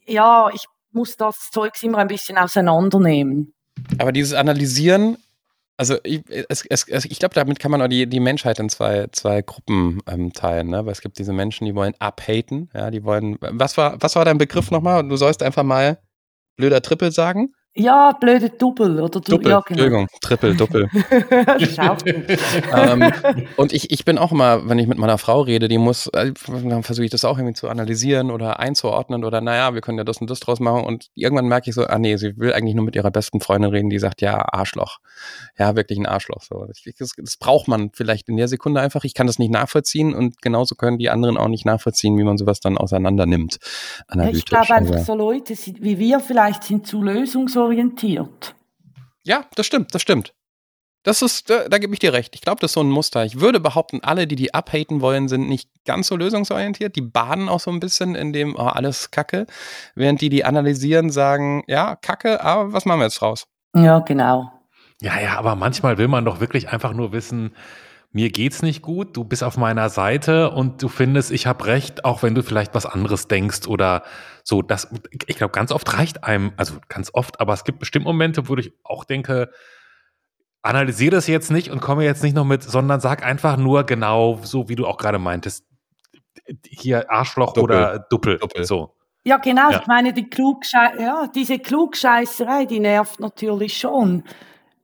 [0.08, 3.54] Ja, ich muss das Zeugs immer ein bisschen auseinandernehmen.
[3.98, 5.18] Aber dieses Analysieren,
[5.76, 10.00] also ich, ich glaube, damit kann man auch die, die Menschheit in zwei, zwei Gruppen
[10.08, 10.84] ähm, teilen, ne?
[10.84, 13.36] Weil es gibt diese Menschen, die wollen abhaten, ja, die wollen.
[13.40, 15.06] Was war, was war dein Begriff nochmal?
[15.06, 15.98] Du sollst einfach mal
[16.56, 17.54] blöder Trippel sagen?
[17.74, 19.66] Ja, blöde Double oder du, Doppel, ja, genau.
[19.68, 20.88] Entschuldigung, Triple, Doppel.
[22.74, 23.12] ähm,
[23.56, 26.32] und ich, ich bin auch immer, wenn ich mit meiner Frau rede, die muss, äh,
[26.48, 30.02] dann versuche ich das auch irgendwie zu analysieren oder einzuordnen oder naja, wir können ja
[30.02, 32.74] das und das draus machen und irgendwann merke ich so, ah nee, sie will eigentlich
[32.74, 34.98] nur mit ihrer besten Freundin reden, die sagt, ja, Arschloch.
[35.56, 36.42] Ja, wirklich ein Arschloch.
[36.42, 36.66] So.
[36.66, 39.04] Das, das braucht man vielleicht in der Sekunde einfach.
[39.04, 42.38] Ich kann das nicht nachvollziehen und genauso können die anderen auch nicht nachvollziehen, wie man
[42.38, 43.58] sowas dann auseinander nimmt.
[44.32, 45.04] Ich glaube einfach, also.
[45.04, 48.54] so Leute wie wir vielleicht sind zu lösungsorientiert orientiert.
[49.24, 50.32] Ja, das stimmt, das stimmt.
[51.04, 52.34] Das ist, da, da gebe ich dir recht.
[52.34, 53.24] Ich glaube, das ist so ein Muster.
[53.24, 56.96] Ich würde behaupten, alle, die die abhaten wollen, sind nicht ganz so lösungsorientiert.
[56.96, 59.46] Die baden auch so ein bisschen in dem, oh, alles Kacke.
[59.94, 63.46] Während die, die analysieren, sagen, ja, Kacke, aber was machen wir jetzt draus?
[63.76, 64.50] Ja, genau.
[65.00, 67.54] Ja, ja, aber manchmal will man doch wirklich einfach nur wissen,
[68.10, 72.04] mir geht's nicht gut, du bist auf meiner Seite und du findest, ich habe recht,
[72.04, 74.02] auch wenn du vielleicht was anderes denkst oder
[74.48, 74.62] so.
[74.62, 74.88] Das,
[75.26, 78.56] ich glaube, ganz oft reicht einem, also ganz oft, aber es gibt bestimmt Momente, wo
[78.56, 79.50] ich auch denke,
[80.62, 84.40] analysiere das jetzt nicht und komme jetzt nicht noch mit, sondern sag einfach nur genau
[84.42, 85.64] so, wie du auch gerade meintest.
[86.64, 87.76] Hier Arschloch Doppel.
[87.76, 88.38] oder Duppel.
[88.38, 88.64] Doppel.
[88.64, 88.94] So.
[89.24, 89.70] Ja, genau.
[89.70, 89.80] Ja.
[89.80, 94.24] Ich meine, die Klugschei ja, diese Klugscheißerei, die nervt natürlich schon.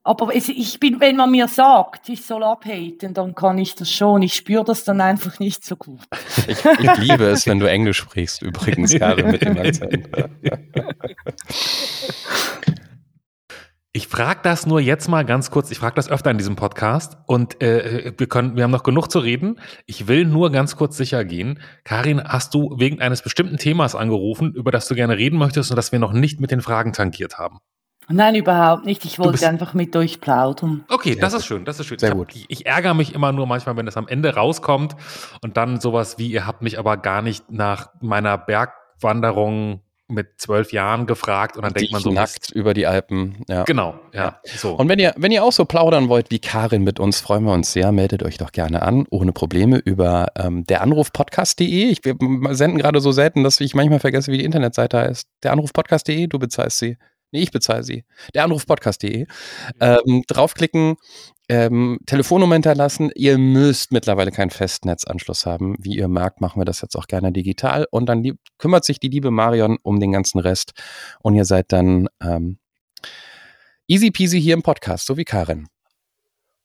[0.07, 3.91] Aber es, ich bin, wenn man mir sagt, ich soll abhaten, dann kann ich das
[3.91, 4.21] schon.
[4.21, 6.01] Ich spüre das dann einfach nicht so gut.
[6.47, 10.09] Ich, ich liebe es, wenn du Englisch sprichst, übrigens, gerade mit dem Akzent.
[13.97, 15.71] Ich frage das nur jetzt mal ganz kurz.
[15.71, 19.09] Ich frage das öfter in diesem Podcast und äh, wir können, wir haben noch genug
[19.09, 19.61] zu reden.
[19.87, 21.61] Ich will nur ganz kurz sicher gehen.
[21.85, 25.77] Karin, hast du wegen eines bestimmten Themas angerufen, über das du gerne reden möchtest und
[25.77, 27.61] das wir noch nicht mit den Fragen tangiert haben?
[28.09, 29.05] Nein, überhaupt nicht.
[29.05, 30.85] Ich wollte einfach mit euch plaudern.
[30.89, 31.99] Okay, das ist schön, das ist schön.
[31.99, 32.35] Sehr gut.
[32.35, 34.97] Ich, ich, ärgere mich immer nur manchmal, wenn das am Ende rauskommt
[35.43, 40.73] und dann sowas wie, ihr habt mich aber gar nicht nach meiner Bergwanderung mit zwölf
[40.73, 43.43] Jahren gefragt und dann die denkt man so nackt über die Alpen.
[43.49, 43.65] Ja.
[43.65, 44.39] Genau, ja.
[44.45, 44.75] So.
[44.75, 47.53] Und wenn ihr, wenn ihr auch so plaudern wollt wie Karin mit uns, freuen wir
[47.53, 47.91] uns sehr.
[47.91, 51.97] Meldet euch doch gerne an, ohne Probleme über ähm, deranrufpodcast.de.
[52.03, 55.27] Wir senden gerade so selten, dass ich manchmal vergesse, wie die Internetseite heißt.
[55.43, 56.99] Deranrufpodcast.de, du bezahlst sie.
[57.35, 58.05] Nee, ich bezahle sie.
[58.33, 59.27] Der Anrufpodcast.de.
[59.81, 60.95] Ähm, draufklicken,
[61.49, 63.11] ähm, Telefonnummer hinterlassen.
[63.17, 65.75] Ihr müsst mittlerweile keinen Festnetzanschluss haben.
[65.81, 67.89] Wie ihr merkt, machen wir das jetzt auch gerne digital.
[67.91, 70.75] Und dann lieb, kümmert sich die liebe Marion um den ganzen Rest.
[71.23, 72.59] Und ihr seid dann ähm,
[73.89, 75.67] easy peasy hier im Podcast, so wie Karin.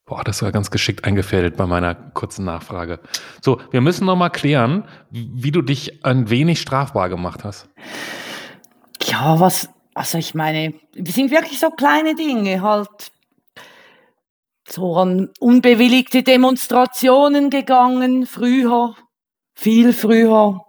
[0.05, 2.99] Boah, das war ganz geschickt eingefädelt bei meiner kurzen Nachfrage.
[3.41, 7.69] So, wir müssen noch mal klären, wie du dich ein wenig strafbar gemacht hast.
[9.01, 13.12] Ja, was, also ich meine, wir sind wirklich so kleine Dinge, halt
[14.65, 18.95] so an unbewilligte Demonstrationen gegangen, früher,
[19.55, 20.62] viel früher.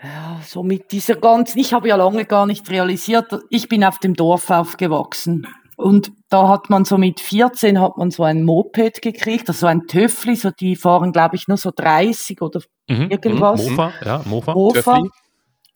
[0.00, 3.98] Ja, so mit dieser ganzen, ich habe ja lange gar nicht realisiert, ich bin auf
[3.98, 5.48] dem Dorf aufgewachsen.
[5.76, 9.88] Und da hat man so mit 14 hat man so ein Moped gekriegt, also ein
[9.88, 13.68] Töffli, so die fahren glaube ich nur so 30 oder mhm, irgendwas.
[13.68, 14.54] Mofa, ja, Mofa.
[14.54, 15.02] Mofa.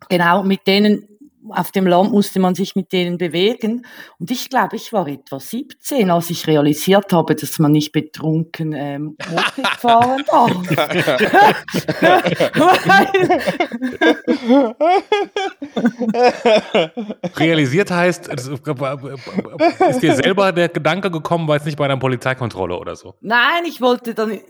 [0.09, 1.09] Genau, mit denen
[1.51, 3.87] auf dem Land musste man sich mit denen bewegen.
[4.19, 8.73] Und ich glaube, ich war etwa 17, als ich realisiert habe, dass man nicht betrunken
[8.73, 10.53] ähm, Moped fahren darf.
[17.39, 22.97] realisiert heißt, ist dir selber der Gedanke gekommen, weil es nicht bei einer Polizeikontrolle oder
[22.97, 23.15] so?
[23.21, 24.41] Nein, ich wollte dann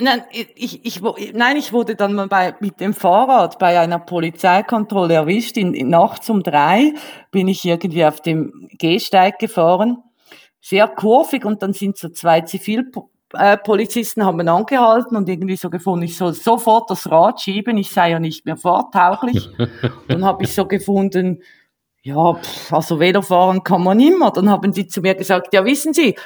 [0.00, 0.22] Nein
[0.54, 1.00] ich, ich,
[1.32, 5.56] nein, ich wurde dann mal bei, mit dem Fahrrad bei einer Polizeikontrolle erwischt.
[5.56, 6.94] In, in, nachts um drei
[7.30, 9.98] bin ich irgendwie auf dem Gehsteig gefahren,
[10.60, 12.90] sehr kurvig und dann sind so zwei Zivil
[13.34, 13.56] äh,
[14.20, 18.20] haben angehalten und irgendwie so gefunden, ich soll sofort das Rad schieben, ich sei ja
[18.20, 19.48] nicht mehr fahrtauglich.
[20.08, 21.42] Dann habe ich so gefunden,
[22.02, 24.32] ja, pff, also Velofahren kann man immer.
[24.32, 26.16] Dann haben sie zu mir gesagt, ja, wissen Sie,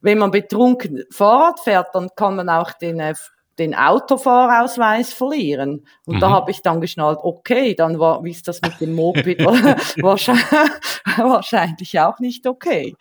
[0.00, 3.14] wenn man betrunken Fahrrad fährt, dann kann man auch den, äh,
[3.58, 5.84] den Autofahrausweis verlieren.
[6.06, 6.20] Und Mhm.
[6.20, 9.38] da habe ich dann geschnallt, okay, dann war, wie ist das mit dem Moped,
[10.02, 10.44] wahrscheinlich,
[11.18, 12.94] wahrscheinlich auch nicht okay.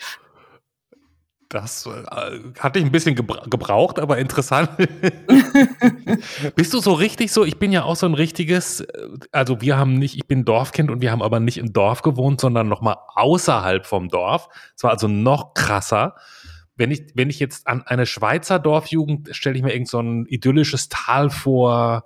[1.47, 4.69] Das äh, hatte ich ein bisschen gebra gebraucht, aber interessant.
[6.55, 7.43] Bist du so richtig so?
[7.43, 10.91] Ich bin ja auch so ein richtiges, äh, also wir haben nicht, ich bin Dorfkind
[10.91, 14.47] und wir haben aber nicht im Dorf gewohnt, sondern nochmal außerhalb vom Dorf.
[14.75, 16.15] Es war also noch krasser.
[16.79, 20.25] Wenn ich, wenn ich jetzt an eine Schweizer Dorfjugend stelle ich mir irgend so ein
[20.27, 22.05] idyllisches Tal vor,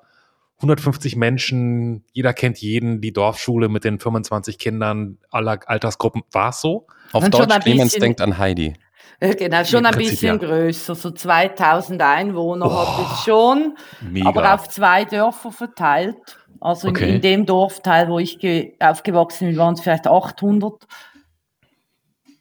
[0.57, 6.23] 150 Menschen, jeder kennt jeden, die Dorfschule mit den 25 Kindern aller Altersgruppen.
[6.31, 6.87] War es so?
[7.11, 8.73] Auf Und schon Deutsch, ein Clemens bisschen- denkt an Heidi.
[9.19, 10.47] Äh, Genau, schon Im ein Prinzip, bisschen ja.
[10.47, 14.27] größer, so 2000 Einwohner hat Oh, es schon, Mega.
[14.29, 16.15] aber auf zwei Dörfer verteilt.
[16.59, 17.15] Also in, Okay.
[17.15, 20.87] in dem Dorfteil, wo ich ge- aufgewachsen bin, waren es vielleicht 800.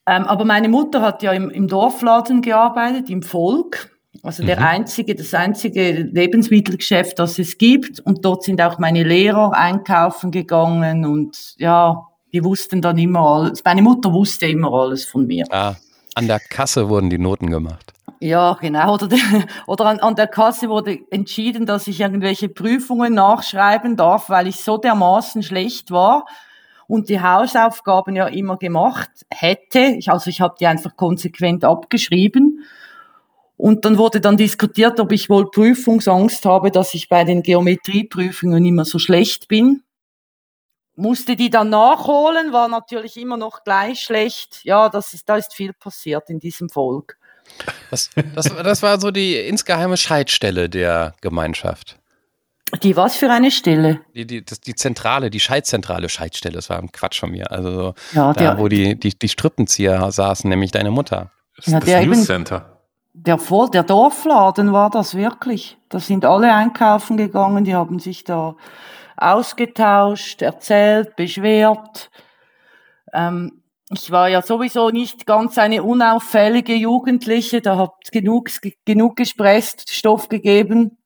[0.06, 3.90] Ähm, aber meine Mutter hat ja im, im Dorfladen gearbeitet, im Volk.
[4.24, 4.66] Also der Mhm.
[4.66, 8.00] einzige, das einzige Lebensmittelgeschäft, das es gibt.
[8.00, 13.62] Und dort sind auch meine Lehrer einkaufen gegangen und ja, die wussten dann immer alles.
[13.64, 15.44] Meine Mutter wusste immer alles von mir.
[15.50, 15.74] Ah,
[16.14, 17.92] an der Kasse wurden die Noten gemacht.
[18.20, 18.94] Ja, genau.
[18.94, 19.18] Oder, de-
[19.66, 24.62] oder an, an der Kasse wurde entschieden, dass ich irgendwelche Prüfungen nachschreiben darf, weil ich
[24.62, 26.26] so dermaßen schlecht war
[26.92, 29.78] und die Hausaufgaben ja immer gemacht hätte.
[29.96, 32.66] Ich, also ich habe die einfach konsequent abgeschrieben.
[33.56, 38.62] Und dann wurde dann diskutiert, ob ich wohl Prüfungsangst habe, dass ich bei den Geometrieprüfungen
[38.66, 39.82] immer so schlecht bin.
[40.94, 44.60] Musste die dann nachholen, war natürlich immer noch gleich schlecht.
[44.64, 47.16] Ja, das ist, da ist viel passiert in diesem Volk.
[47.90, 52.01] Das, das, das war so die insgeheime Scheidstelle der Gemeinschaft.
[52.82, 54.00] Die was für eine Stelle?
[54.14, 57.50] Die, die, das, die Zentrale, die Scheidzentrale, Scheidstelle, das war ein Quatsch von mir.
[57.52, 61.30] Also so, Ja, da, der, wo die, die, die Strippenzieher saßen, nämlich deine Mutter.
[61.56, 62.78] Das, Ja, das der News eben- Center.
[63.12, 65.76] der, Voll, der Dorfladen war das wirklich.
[65.90, 68.56] Da sind alle einkaufen gegangen, die haben sich da
[69.18, 72.10] ausgetauscht, erzählt, beschwert.
[73.12, 78.48] Ähm, ich war ja sowieso nicht ganz eine unauffällige Jugendliche, da hat genug,
[78.86, 80.96] genug Gesprächsstoff gegeben.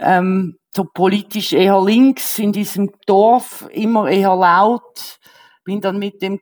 [0.00, 5.18] Ähm, so politisch eher links in diesem Dorf, immer eher laut.
[5.64, 6.40] Bin dann mit dem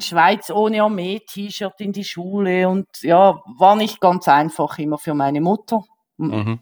[0.00, 5.40] Schweiz ohne Armee-T-Shirt in die Schule und ja, war nicht ganz einfach immer für meine
[5.40, 5.82] Mutter.
[6.16, 6.58] Mhm.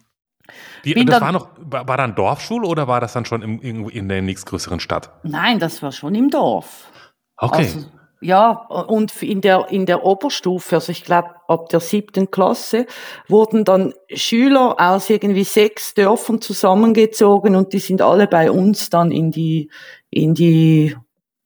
[0.85, 4.07] Die, das dann- war noch, war, dann Dorfschule oder war das dann schon im, in
[4.07, 5.11] der nächstgrößeren Stadt?
[5.23, 6.91] Nein, das war schon im Dorf.
[7.37, 7.57] Okay.
[7.57, 7.85] Also,
[8.21, 12.85] ja, und in der, in der Oberstufe, also ich glaube ab der siebten Klasse,
[13.27, 19.11] wurden dann Schüler aus irgendwie sechs Dörfern zusammengezogen und die sind alle bei uns dann
[19.11, 19.69] in die,
[20.09, 20.95] in die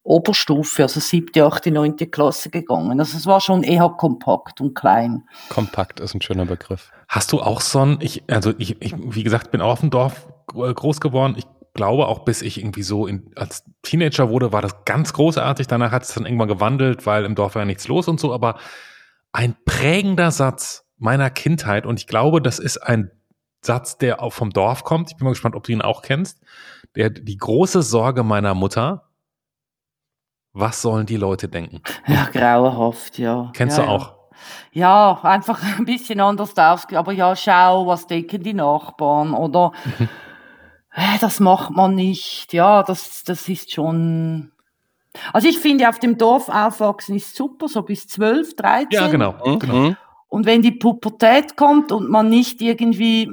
[0.04, 3.00] Oberstufe, also siebte, achte, neunte Klasse gegangen.
[3.00, 5.28] Also es war schon eher kompakt und klein.
[5.50, 6.92] Kompakt ist ein schöner Begriff.
[7.08, 9.92] Hast du auch so ein, ich, also ich, ich, wie gesagt, bin auch auf dem
[9.92, 11.36] Dorf gro- groß geworden.
[11.38, 15.68] Ich glaube auch, bis ich irgendwie so in, als Teenager wurde, war das ganz großartig.
[15.68, 18.34] Danach hat es dann irgendwann gewandelt, weil im Dorf war ja nichts los und so.
[18.34, 18.58] Aber
[19.32, 23.12] ein prägender Satz meiner Kindheit, und ich glaube, das ist ein
[23.62, 25.12] Satz, der auch vom Dorf kommt.
[25.12, 26.42] Ich bin mal gespannt, ob du ihn auch kennst.
[26.96, 29.08] Der, die große Sorge meiner Mutter,
[30.54, 31.82] was sollen die Leute denken?
[32.08, 33.52] Ja, grauenhaft, ja.
[33.54, 33.96] Kennst ja, du ja.
[33.96, 34.14] auch?
[34.74, 36.86] Ja, einfach ein bisschen anders aus.
[36.94, 39.34] Aber ja, schau, was denken die Nachbarn?
[39.34, 40.10] Oder Mhm.
[41.20, 42.54] Das macht man nicht.
[42.54, 44.52] Ja, das, das ist schon.
[45.34, 48.88] Also ich finde, auf dem Dorf aufwachsen ist super, so bis 12, 13.
[48.92, 49.36] Ja, genau.
[49.46, 49.60] Mhm.
[49.60, 49.96] genau.
[50.30, 53.24] Und wenn die Pubertät kommt und man nicht irgendwie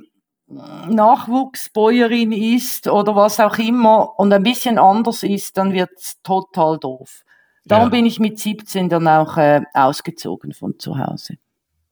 [0.51, 6.79] äh, Nachwuchsbäuerin ist oder was auch immer und ein bisschen anders ist, dann wird's total
[6.79, 7.23] doof.
[7.64, 7.90] Darum Ja.
[7.90, 11.35] bin ich mit 17 dann auch äh, ausgezogen von zu Hause.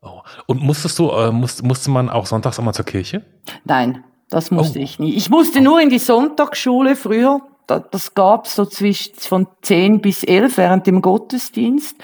[0.03, 0.23] Oh.
[0.47, 3.25] Und musstest du, äh, musste, musste man auch sonntags immer zur Kirche?
[3.65, 4.83] Nein, das musste Oh.
[4.83, 5.15] ich nie.
[5.15, 7.41] Ich musste nur in die Sonntagsschule früher.
[7.67, 11.97] Da- Das gab's so zwischen von 10 bis 11 während dem Gottesdienst.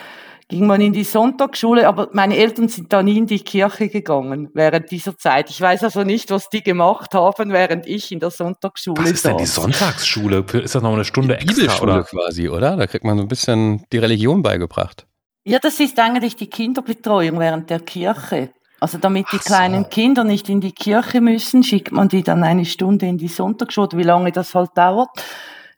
[0.49, 4.51] Ging man in die Sonntagsschule, aber meine Eltern sind da nie in die Kirche gegangen
[4.53, 5.49] während dieser Zeit.
[5.49, 9.25] Ich weiß also nicht, was die gemacht haben, während ich in der Sonntagsschule Was ist
[9.25, 9.47] denn die.
[9.47, 10.45] Sonntagsschule?
[10.63, 11.55] Ist das noch eine Stunde extra?
[11.55, 12.03] Bibelschule Oder?
[12.05, 12.77] quasi, oder?
[12.77, 15.07] Da kriegt man so ein bisschen die Religion beigebracht.
[15.45, 18.51] Ja, das ist eigentlich die Kinderbetreuung während der Kirche.
[18.83, 19.45] Also damit die so.
[19.45, 23.29] kleinen Kinder nicht in die Kirche müssen, schickt man die dann eine Stunde in die
[23.29, 25.11] Sonntagsschule, wie lange das halt dauert.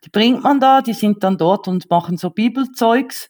[0.03, 3.29] Die bringt man da, die sind dann dort und machen so Bibelzeugs.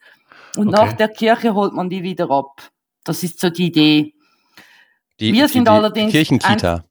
[0.55, 0.77] Und Okay.
[0.85, 2.61] nach der Kirche holt man die wieder ab.
[3.03, 4.13] Das ist so die Idee.
[5.19, 6.85] Die, Wir die, sind die allerdings Kirchenkita.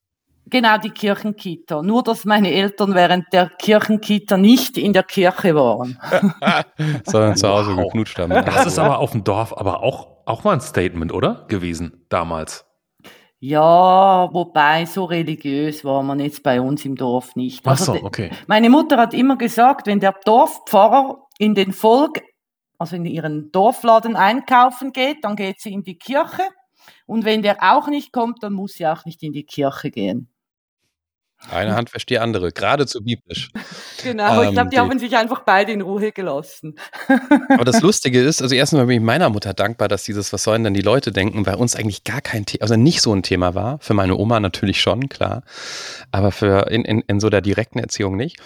[0.51, 1.81] Genau, die Kirchenkita.
[1.83, 5.99] Nur, dass meine Eltern während der Kirchenkita nicht in der Kirche waren.
[7.07, 7.85] sondern zu Hause Wow.
[7.85, 8.29] geknutscht haben.
[8.31, 11.47] Das ist aber auf dem Dorf aber auch, auch mal ein Statement, oder?
[11.49, 12.66] Gewesen damals.
[13.46, 17.61] Ja, wobei so religiös war man jetzt bei uns im Dorf nicht.
[17.66, 18.30] Ach Also so, okay.
[18.46, 22.22] Meine Mutter hat immer gesagt, wenn der Dorfpfarrer in den Volk,
[22.78, 26.44] also in ihren Dorfladen einkaufen geht, dann geht sie in die Kirche.
[27.04, 30.30] Und wenn der auch nicht kommt, dann muss sie auch nicht in die Kirche gehen.
[31.50, 33.50] Eine Hand wäscht die andere, geradezu biblisch.
[34.02, 36.74] Genau, ich Ähm, glaube, die die- haben sich einfach beide in Ruhe gelassen.
[37.48, 40.42] Aber das Lustige ist, also erstens mal bin ich meiner Mutter dankbar, dass dieses, was
[40.42, 43.22] sollen denn die Leute denken, bei uns eigentlich gar kein Thema, also nicht so ein
[43.22, 43.78] Thema war.
[43.80, 45.42] Für meine Oma natürlich schon, klar.
[46.12, 48.37] Aber für in, in, in so der direkten Erziehung nicht.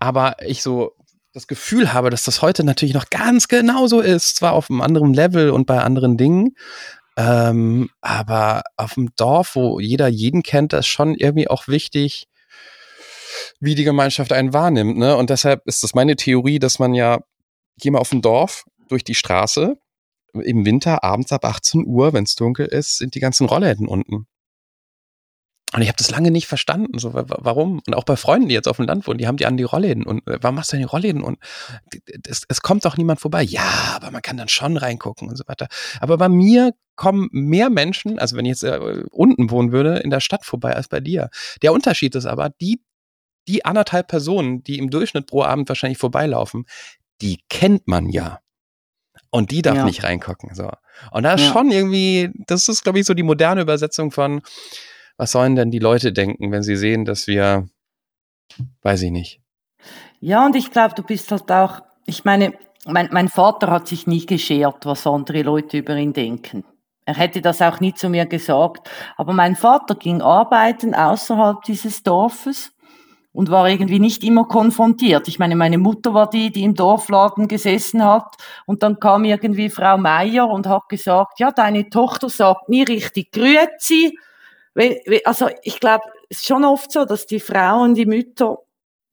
[0.00, 0.96] Aber ich so
[1.32, 4.34] das Gefühl habe, dass das heute natürlich noch ganz genauso ist.
[4.34, 6.56] Zwar auf einem anderen Level und bei anderen Dingen.
[7.16, 12.24] Ähm, aber auf dem Dorf, wo jeder jeden kennt, das ist schon irgendwie auch wichtig,
[13.60, 14.96] wie die Gemeinschaft einen wahrnimmt.
[14.96, 15.16] Ne?
[15.16, 17.20] Und deshalb ist das meine Theorie, dass man ja,
[17.78, 19.76] geh mal auf dem Dorf durch die Straße,
[20.32, 24.26] im Winter abends ab 18 Uhr, wenn es dunkel ist, sind die ganzen Rollläden unten.
[25.72, 27.80] Und ich habe das lange nicht verstanden, so wa- wa- warum.
[27.84, 29.64] Und auch bei Freunden, die jetzt auf dem Land wohnen, die haben die an die
[29.64, 31.38] Rollläden und äh, warum machst du denn die Rollläden und
[32.28, 33.42] es, es kommt doch niemand vorbei.
[33.42, 35.66] Ja, aber man kann dann schon reingucken und so weiter.
[35.98, 40.10] Aber bei mir kommen mehr Menschen, also wenn ich jetzt äh, unten wohnen würde, in
[40.10, 41.28] der Stadt vorbei als bei dir.
[41.62, 42.80] Der Unterschied ist aber, die
[43.48, 46.66] die anderthalb Personen, die im Durchschnitt pro Abend wahrscheinlich vorbeilaufen,
[47.20, 48.40] die kennt man ja.
[49.30, 49.84] Und die darf Ja.
[49.84, 50.54] nicht reingucken.
[50.54, 50.70] So.
[51.10, 51.52] Und da ist Ja.
[51.52, 54.42] schon irgendwie, das ist, glaube ich, so die moderne Übersetzung von,
[55.16, 57.68] was sollen denn die Leute denken, wenn sie sehen, dass wir,
[58.82, 59.40] weiß ich nicht.
[60.20, 62.54] Ja, und ich glaube, du bist halt auch, ich meine,
[62.86, 66.64] mein, mein Vater hat sich nie geschert, was andere Leute über ihn denken.
[67.06, 68.88] Er hätte das auch nie zu mir gesagt.
[69.16, 72.72] Aber mein Vater ging arbeiten außerhalb dieses Dorfes
[73.34, 75.26] und war irgendwie nicht immer konfrontiert.
[75.28, 79.68] Ich meine, meine Mutter war die, die im Dorfladen gesessen hat und dann kam irgendwie
[79.68, 84.16] Frau Meier und hat gesagt, ja, deine Tochter sagt nie richtig Grüezi.
[85.24, 88.58] Also ich glaube, es ist schon oft so, dass die Frauen, die Mütter,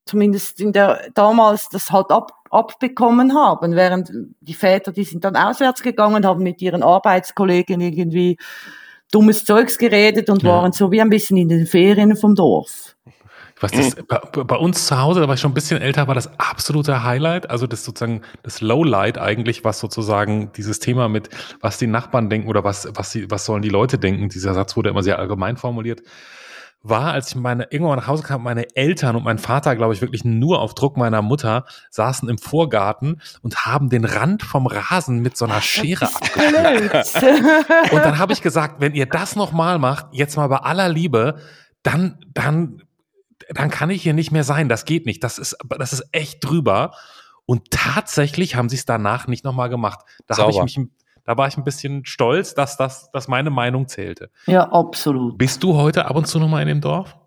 [0.05, 5.35] zumindest in der damals das halt ab, abbekommen haben, während die Väter, die sind dann
[5.35, 8.37] auswärts gegangen, haben mit ihren Arbeitskollegen irgendwie
[9.11, 10.49] dummes Zeugs geredet und Ja.
[10.49, 12.95] waren so wie ein bisschen in den Ferien vom Dorf.
[13.61, 16.15] Weiß, das, bei, bei uns zu Hause, da war ich schon ein bisschen älter, war
[16.15, 21.29] das absolute Highlight, also das sozusagen das Lowlight eigentlich, was sozusagen dieses Thema mit,
[21.61, 24.75] was die Nachbarn denken oder was, was, sie, was sollen die Leute denken, dieser Satz
[24.75, 26.01] wurde immer sehr allgemein formuliert,
[26.83, 30.01] war, als ich meine, irgendwann nach Hause kam, meine Eltern und mein Vater, glaube ich,
[30.01, 35.19] wirklich nur auf Druck meiner Mutter, saßen im Vorgarten und haben den Rand vom Rasen
[35.21, 36.89] mit so einer Schere abgeschnitten.
[37.91, 41.35] Und dann habe ich gesagt, wenn ihr das nochmal macht, jetzt mal bei aller Liebe,
[41.83, 42.81] dann, dann,
[43.53, 44.69] dann kann ich hier nicht mehr sein.
[44.69, 45.23] Das geht nicht.
[45.23, 46.91] Das ist, das ist echt drüber.
[47.45, 49.99] Und tatsächlich haben sie es danach nicht nochmal gemacht.
[50.27, 50.79] Da habe ich mich,
[51.25, 54.29] da war ich ein bisschen stolz, dass das, dass meine Meinung zählte.
[54.45, 55.37] ja, absolut.
[55.37, 57.17] Bist du heute ab und zu nochmal in dem Dorf?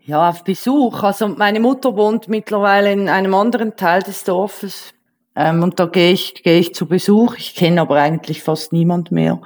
[0.00, 1.02] Ja, auf Besuch.
[1.02, 4.94] Also meine Mutter wohnt mittlerweile in einem anderen Teil des Dorfes.
[5.36, 7.36] Ähm, und da gehe ich, gehe ich zu Besuch.
[7.36, 9.40] Ich kenne aber eigentlich fast niemand mehr.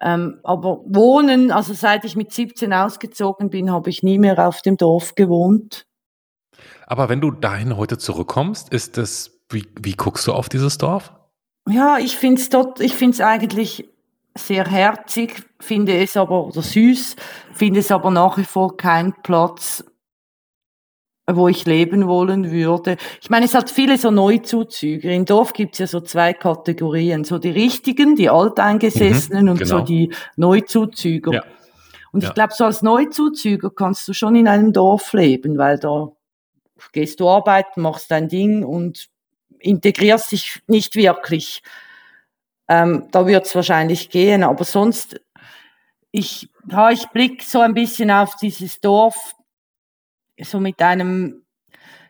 [0.00, 4.62] Ähm, aber wohnen, also seit ich mit 17 ausgezogen bin, habe ich nie mehr auf
[4.62, 5.86] dem Dorf gewohnt.
[6.86, 11.12] Aber wenn du dahin heute zurückkommst, ist das, wie, wie guckst du auf dieses Dorf?
[11.68, 13.88] Ja, ich finde es dort, ich finde es eigentlich
[14.34, 17.16] sehr herzig, finde es aber, oder süß,
[17.52, 19.84] finde es aber nach wie vor kein Platz,
[21.36, 22.96] wo ich leben wollen würde.
[23.20, 25.12] Ich meine, es hat viele so Neuzuzüge.
[25.12, 27.24] Im Dorf gibt es ja so zwei Kategorien.
[27.24, 29.86] So die richtigen, die Alteingesessenen und so genau.
[29.86, 31.32] die Neuzuzüger.
[31.32, 31.42] Ja.
[32.12, 32.28] Und Ja.
[32.28, 36.08] ich glaube, so als Neuzuzüger kannst du schon in einem Dorf leben, weil da
[36.92, 39.08] gehst du arbeiten, machst dein Ding und
[39.58, 41.62] integrierst dich nicht wirklich.
[42.68, 45.20] Ähm, da wird es wahrscheinlich gehen, aber sonst,
[46.12, 49.34] ich, ja, ich blick so ein bisschen auf dieses Dorf,
[50.44, 51.42] so mit einem,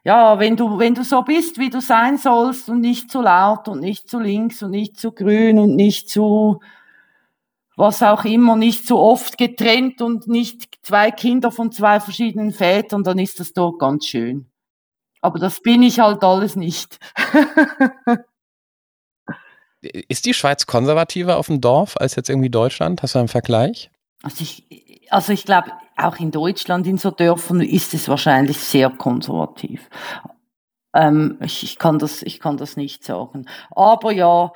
[0.04, 3.68] ja, wenn du, wenn du so bist, wie du sein sollst und nicht zu laut
[3.68, 6.60] und nicht zu links und nicht zu grün und nicht zu,
[7.76, 13.04] was auch immer, nicht zu oft getrennt und nicht zwei Kinder von zwei verschiedenen Vätern,
[13.04, 14.50] dann ist das dort ganz schön.
[15.20, 16.98] Aber das bin ich halt alles nicht.
[19.82, 23.02] Ist die Schweiz konservativer auf dem Dorf als jetzt irgendwie Deutschland?
[23.02, 23.90] Hast du einen Vergleich?
[24.22, 25.72] Also ich, also ich glaube,
[26.06, 29.88] auch in Deutschland, in so Dörfern, ist es wahrscheinlich sehr konservativ.
[30.94, 33.46] Ähm, ich, ich, kann das, ich kann das nicht sagen.
[33.70, 34.52] Aber ja,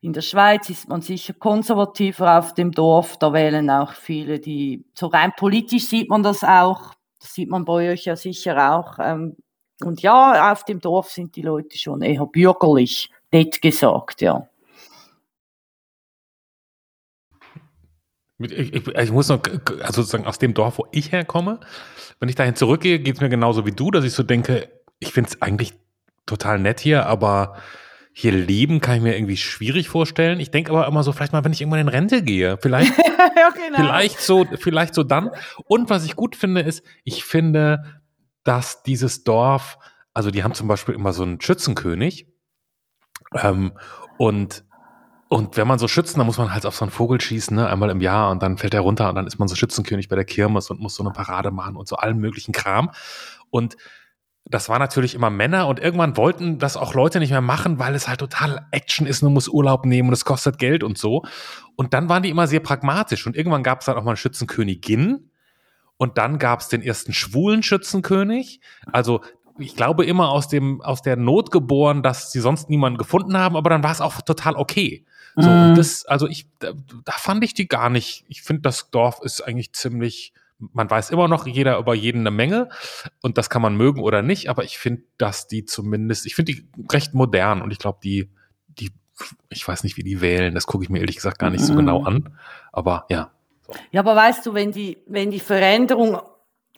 [0.00, 3.16] in der Schweiz ist man sicher konservativer auf dem Dorf.
[3.18, 6.94] Da wählen auch viele, die so rein politisch sieht man das auch.
[7.20, 8.98] Das sieht man bei euch ja sicher auch.
[9.00, 9.36] Ähm,
[9.84, 14.48] und ja, auf dem Dorf sind die Leute schon eher bürgerlich, nett gesagt, ja.
[18.38, 19.40] Ich, ich, ich, muss noch,
[19.80, 21.60] also sozusagen aus dem Dorf, wo ich herkomme,
[22.20, 24.68] wenn ich dahin zurückgehe, geht es mir genauso wie du, dass ich so denke,
[25.00, 25.74] ich finde es eigentlich
[26.26, 27.56] total nett hier, aber
[28.12, 30.40] hier leben kann ich mir irgendwie schwierig vorstellen.
[30.40, 33.76] Ich denke aber immer so, vielleicht mal, wenn ich irgendwann in Rente gehe, vielleicht, genau.
[33.76, 35.30] vielleicht so, vielleicht so dann.
[35.64, 38.00] Und was ich gut finde, ist, ich finde,
[38.44, 39.78] dass dieses Dorf,
[40.14, 42.26] also die haben zum Beispiel immer so einen Schützenkönig,
[43.34, 43.72] ähm,
[44.16, 44.64] und
[45.28, 47.68] und wenn man so schützen, dann muss man halt auf so einen Vogel schießen, ne?
[47.68, 50.16] einmal im Jahr und dann fällt er runter und dann ist man so Schützenkönig bei
[50.16, 52.90] der Kirmes und muss so eine Parade machen und so allen möglichen Kram.
[53.50, 53.76] Und
[54.46, 57.94] das war natürlich immer Männer und irgendwann wollten das auch Leute nicht mehr machen, weil
[57.94, 61.22] es halt total Action ist, man muss Urlaub nehmen und es kostet Geld und so.
[61.76, 64.16] Und dann waren die immer sehr pragmatisch und irgendwann gab es dann auch mal eine
[64.16, 65.30] Schützenkönigin
[65.98, 68.60] und dann gab es den ersten schwulen Schützenkönig.
[68.90, 69.20] Also
[69.58, 73.56] ich glaube immer aus dem aus der Not geboren, dass sie sonst niemanden gefunden haben,
[73.56, 75.04] aber dann war es auch total okay.
[75.40, 76.72] So, und das, also ich, da,
[77.04, 78.24] da fand ich die gar nicht.
[78.28, 82.32] Ich finde, das Dorf ist eigentlich ziemlich, man weiß immer noch jeder über jeden eine
[82.32, 82.68] Menge
[83.22, 86.52] und das kann man mögen oder nicht, aber ich finde, dass die zumindest, ich finde
[86.52, 88.28] die recht modern und ich glaube, die,
[88.66, 88.90] die,
[89.48, 91.74] ich weiß nicht, wie die wählen, das gucke ich mir ehrlich gesagt gar nicht so
[91.76, 92.06] genau mhm.
[92.06, 92.38] an,
[92.72, 93.30] aber ja.
[93.62, 93.74] So.
[93.92, 96.18] Ja, aber weißt du, wenn die, wenn die Veränderung,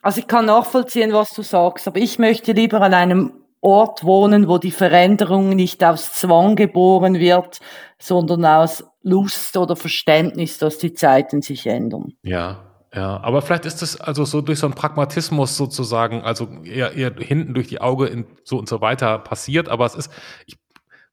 [0.02, 4.48] also ich kann nachvollziehen, was du sagst, aber ich möchte lieber an einem Ort wohnen,
[4.48, 7.60] wo die Veränderung nicht aus Zwang geboren wird,
[7.98, 12.14] sondern aus Lust oder Verständnis, dass die Zeiten sich ändern.
[12.22, 16.92] Ja, ja, aber vielleicht ist das also so durch so einen Pragmatismus sozusagen, also eher,
[16.94, 20.10] eher hinten durch die Auge in, so und so weiter passiert, aber es ist,
[20.46, 20.56] ich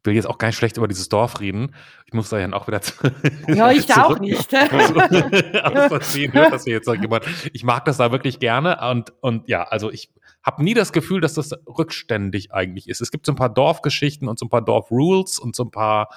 [0.03, 1.75] will jetzt auch gar nicht schlecht über dieses Dorf reden.
[2.05, 2.81] Ich muss da ja auch wieder
[3.47, 4.55] Ja, ich auch nicht.
[4.55, 7.25] aus Versehen hört das hier jetzt jemand.
[7.53, 10.09] Ich mag das da wirklich gerne und, und ja, also ich
[10.47, 13.01] habe nie das Gefühl, dass das rückständig eigentlich ist.
[13.01, 16.09] Es gibt so ein paar Dorfgeschichten und so ein paar Dorfrules und so ein paar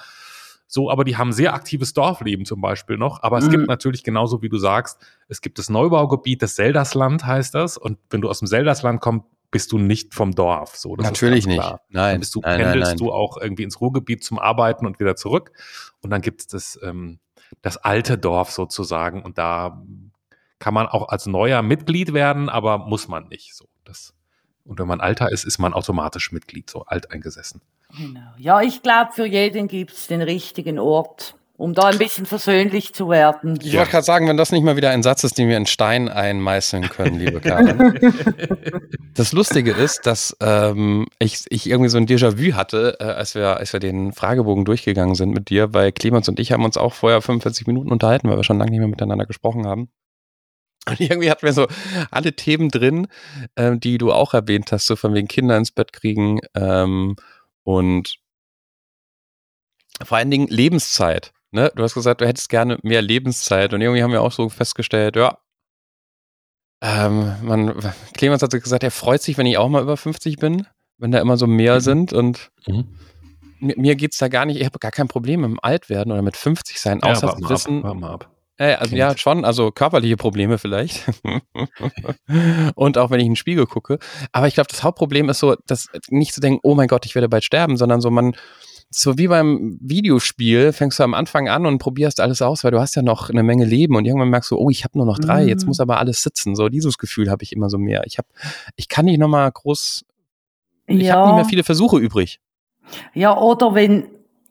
[0.67, 3.23] so, aber die haben sehr aktives Dorfleben zum Beispiel noch.
[3.23, 3.51] Aber es mhm.
[3.51, 7.77] gibt natürlich genauso wie du sagst, es gibt das Neubaugebiet, das Seldersland heißt das.
[7.77, 10.77] Und wenn du aus dem Seldersland kommst, bist du nicht vom Dorf.
[10.77, 11.61] So, natürlich nicht.
[11.61, 13.05] Nein, dann bist du, nein, pendelst nein, nein.
[13.05, 15.51] du auch irgendwie ins Ruhrgebiet zum Arbeiten und wieder zurück.
[15.99, 17.19] Und dann gibt es das, ähm,
[17.61, 19.23] das alte Dorf sozusagen.
[19.23, 19.83] Und da
[20.59, 23.53] kann man auch als neuer Mitglied werden, aber muss man nicht.
[23.55, 24.13] So, das
[24.65, 27.61] und wenn man alter ist, ist man automatisch Mitglied, so alteingesessen.
[27.97, 28.19] Genau.
[28.37, 32.93] Ja, ich glaube, für jeden gibt es den richtigen Ort, um da ein bisschen versöhnlich
[32.93, 33.59] zu werden.
[33.61, 35.67] Ich wollte gerade sagen, wenn das nicht mal wieder ein Satz ist, den wir in
[35.67, 37.99] Stein einmeißeln können, liebe Karin.
[39.13, 43.57] das Lustige ist, dass ähm, ich, ich irgendwie so ein Déjà-vu hatte, äh, als, wir,
[43.57, 46.93] als wir den Fragebogen durchgegangen sind mit dir, weil Clemens und ich haben uns auch
[46.93, 49.89] vorher 45 Minuten unterhalten, weil wir schon lange nicht mehr miteinander gesprochen haben.
[50.87, 51.67] Und irgendwie hatten wir so
[52.09, 53.07] alle Themen drin,
[53.55, 57.15] ähm, die du auch erwähnt hast, so von wegen Kinder ins Bett kriegen ähm,
[57.63, 58.15] und
[60.03, 61.33] vor allen Dingen Lebenszeit.
[61.51, 61.71] Ne?
[61.75, 65.15] Du hast gesagt, du hättest gerne mehr Lebenszeit und irgendwie haben wir auch so festgestellt,
[65.15, 65.37] ja,
[66.81, 67.75] ähm, man,
[68.13, 70.65] Clemens hat gesagt, er freut sich, wenn ich auch mal über 50 bin,
[70.97, 71.79] wenn da immer so mehr mhm.
[71.81, 72.97] sind und mhm.
[73.59, 76.23] mir, mir geht's da gar nicht, ich habe gar kein Problem mit dem Altwerden oder
[76.23, 78.31] mit 50 sein, außer ja, zu wissen, ab, ab.
[78.61, 81.11] Äh, also ja, schon, also körperliche Probleme vielleicht.
[82.75, 83.97] und auch wenn ich in den Spiegel gucke.
[84.33, 87.15] Aber ich glaube, das Hauptproblem ist so, dass nicht zu denken, oh mein Gott, ich
[87.15, 88.35] werde bald sterben, sondern so man,
[88.91, 92.79] so wie beim Videospiel, fängst du am Anfang an und probierst alles aus, weil du
[92.79, 95.17] hast ja noch eine Menge Leben und irgendwann merkst du, oh, ich habe nur noch
[95.17, 95.49] drei, mhm.
[95.49, 96.55] jetzt muss aber alles sitzen.
[96.55, 98.03] So dieses Gefühl habe ich immer so mehr.
[98.05, 98.27] Ich habe,
[98.75, 100.05] ich kann nicht nochmal groß,
[100.85, 101.15] ich ja.
[101.15, 102.39] habe nicht mehr viele Versuche übrig.
[103.15, 104.07] Ja, oder wenn,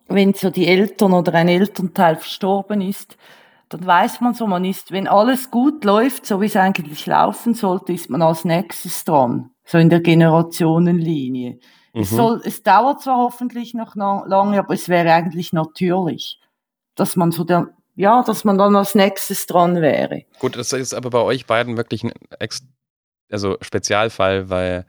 [0.09, 3.17] wenn so die Eltern oder ein Elternteil verstorben ist,
[3.71, 7.55] dann weiß man so, man ist, wenn alles gut läuft, so wie es eigentlich laufen
[7.55, 9.51] sollte, ist man als nächstes dran.
[9.65, 11.61] So in der Generationenlinie.
[11.95, 12.01] Mhm.
[12.01, 16.41] Es, soll, es dauert zwar hoffentlich noch lange, aber es wäre eigentlich natürlich,
[16.97, 20.25] dass man so der, ja, dass man dann als nächstes dran wäre.
[20.41, 22.65] Gut, das ist aber bei euch beiden wirklich ein Ex
[23.31, 24.85] also Spezialfall, weil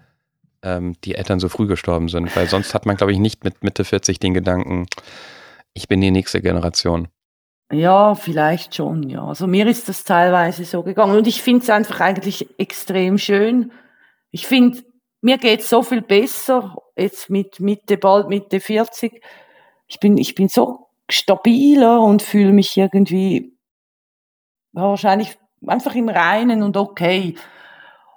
[0.63, 2.35] ähm, die Eltern so früh gestorben sind.
[2.35, 4.87] Weil sonst hat man, glaube ich, nicht mit Mitte 40 den Gedanken,
[5.73, 7.07] ich bin die nächste Generation.
[7.71, 9.23] Ja, vielleicht schon, ja.
[9.23, 13.71] Also mir ist das teilweise so gegangen und ich finde es einfach eigentlich extrem schön.
[14.31, 14.83] Ich finde,
[15.21, 19.23] mir geht so viel besser jetzt mit Mitte, bald Mitte 40.
[19.87, 23.57] Ich bin, ich bin so stabiler und fühle mich irgendwie
[24.73, 27.35] wahrscheinlich einfach im Reinen und okay.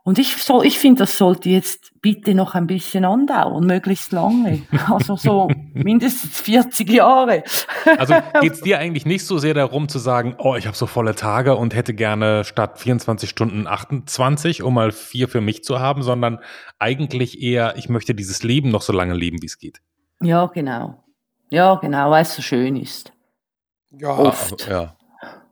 [0.06, 4.62] Und ich, so, ich finde, das sollte jetzt bitte noch ein bisschen andauern, möglichst lange.
[4.92, 7.42] Also so mindestens 40 Jahre.
[7.96, 11.14] Also geht's dir eigentlich nicht so sehr darum zu sagen, oh, ich habe so volle
[11.14, 16.02] Tage und hätte gerne statt 24 Stunden 28, um mal vier für mich zu haben,
[16.02, 16.38] sondern
[16.78, 19.80] eigentlich eher, ich möchte dieses Leben noch so lange leben, wie es geht.
[20.20, 21.02] Ja, genau.
[21.48, 23.10] Ja, genau, weil es so schön ist.
[23.90, 24.68] Ja, Oft.
[24.68, 24.96] ja.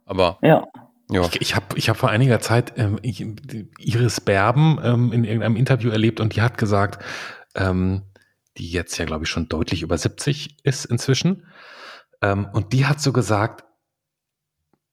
[0.05, 0.67] Aber ja.
[1.13, 3.25] Ich, ich habe ich hab vor einiger Zeit ähm, ich,
[3.79, 7.03] Iris Berben ähm, in irgendeinem Interview erlebt und die hat gesagt,
[7.55, 8.03] ähm,
[8.57, 11.47] die jetzt ja, glaube ich, schon deutlich über 70 ist inzwischen.
[12.21, 13.65] Ähm, und die hat so gesagt,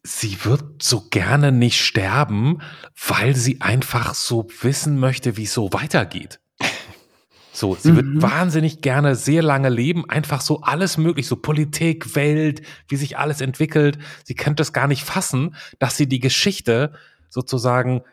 [0.03, 2.61] sie wird so gerne nicht sterben,
[3.07, 6.39] weil sie einfach so wissen möchte, wie es so weitergeht.
[7.59, 7.95] So, sie mhm.
[7.97, 13.17] wird wahnsinnig gerne sehr lange leben, einfach so alles möglich, so Politik, Welt, wie sich
[13.17, 13.99] alles entwickelt.
[14.23, 16.93] Sie könnte es gar nicht fassen, dass sie die Geschichte
[17.27, 18.03] sozusagen,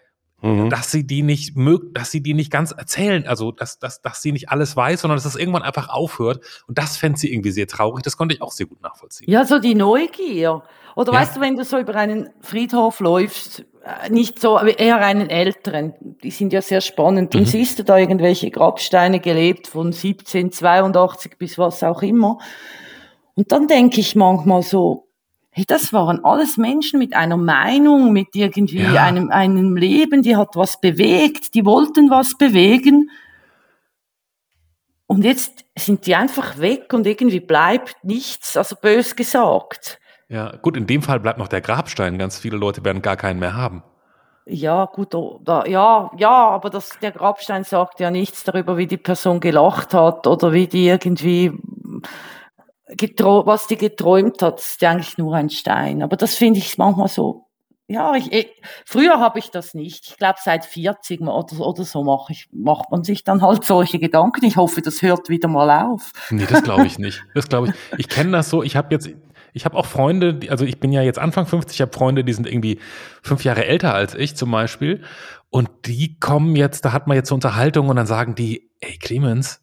[0.42, 0.68] mhm.
[0.68, 4.20] dass sie die nicht mögt, dass sie die nicht ganz erzählen, also dass, dass, dass
[4.20, 6.44] sie nicht alles weiß, sondern dass das irgendwann einfach aufhört.
[6.66, 8.02] Und das fände sie irgendwie sehr traurig.
[8.02, 9.30] Das konnte ich auch sehr gut nachvollziehen.
[9.30, 10.64] Ja, so die Neugier.
[10.96, 11.20] Oder ja.
[11.20, 13.64] weißt du, wenn du so über einen Friedhof läufst,
[14.10, 15.94] nicht so, eher einen älteren.
[16.22, 17.32] Die sind ja sehr spannend.
[17.32, 17.38] Mhm.
[17.38, 22.38] Dann siehst du da irgendwelche Grabsteine gelebt von 1782 bis was auch immer.
[23.34, 25.06] Und dann denke ich manchmal so,
[25.50, 29.04] hey, das waren alles Menschen mit einer Meinung, mit irgendwie ja.
[29.04, 33.10] einem, einem Leben, die hat was bewegt, die wollten was bewegen.
[35.06, 39.98] Und jetzt sind die einfach weg und irgendwie bleibt nichts, also bös gesagt.
[40.28, 42.18] Ja, gut, in dem Fall bleibt noch der Grabstein.
[42.18, 43.82] Ganz viele Leute werden gar keinen mehr haben.
[44.48, 48.96] Ja, gut, da, ja, ja, aber das, der Grabstein sagt ja nichts darüber, wie die
[48.96, 51.52] Person gelacht hat oder wie die irgendwie
[52.88, 54.58] was die geträumt hat.
[54.58, 56.02] Das ist ja eigentlich nur ein Stein.
[56.02, 57.46] Aber das finde ich manchmal so.
[57.88, 58.48] Ja, ich, ich
[58.84, 60.10] früher habe ich das nicht.
[60.10, 64.00] Ich glaube, seit 40 oder, oder so mache ich, macht man sich dann halt solche
[64.00, 64.44] Gedanken.
[64.44, 66.10] Ich hoffe, das hört wieder mal auf.
[66.30, 67.24] Nee, das glaube ich nicht.
[67.34, 67.74] Das glaube ich.
[67.98, 68.62] Ich kenne das so.
[68.62, 69.08] Ich habe jetzt
[69.56, 72.24] ich habe auch Freunde, die, also ich bin ja jetzt Anfang 50, ich habe Freunde,
[72.24, 72.78] die sind irgendwie
[73.22, 75.02] fünf Jahre älter als ich zum Beispiel.
[75.48, 78.98] Und die kommen jetzt, da hat man jetzt so Unterhaltung und dann sagen die, ey
[78.98, 79.62] Clemens,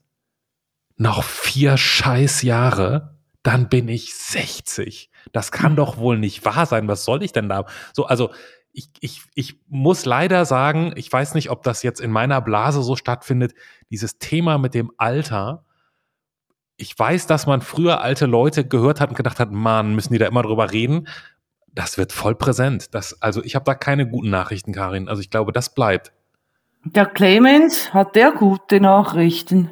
[0.98, 5.12] noch vier scheiß Jahre, dann bin ich 60.
[5.32, 6.88] Das kann doch wohl nicht wahr sein.
[6.88, 7.66] Was soll ich denn da?
[7.94, 8.32] So, also
[8.72, 12.82] ich, ich, ich muss leider sagen, ich weiß nicht, ob das jetzt in meiner Blase
[12.82, 13.54] so stattfindet,
[13.92, 15.66] dieses Thema mit dem Alter
[16.78, 20.20] ich weiß, dass man früher alte Leute gehört hat und gedacht hat, man, müssen die
[20.20, 21.08] da immer drüber reden.
[21.72, 22.94] Das wird voll präsent.
[22.94, 25.08] Das, also ich habe da keine guten Nachrichten, Karin.
[25.10, 26.12] Also ich glaube, das bleibt.
[26.86, 29.72] Der Clemens hat der gute Nachrichten.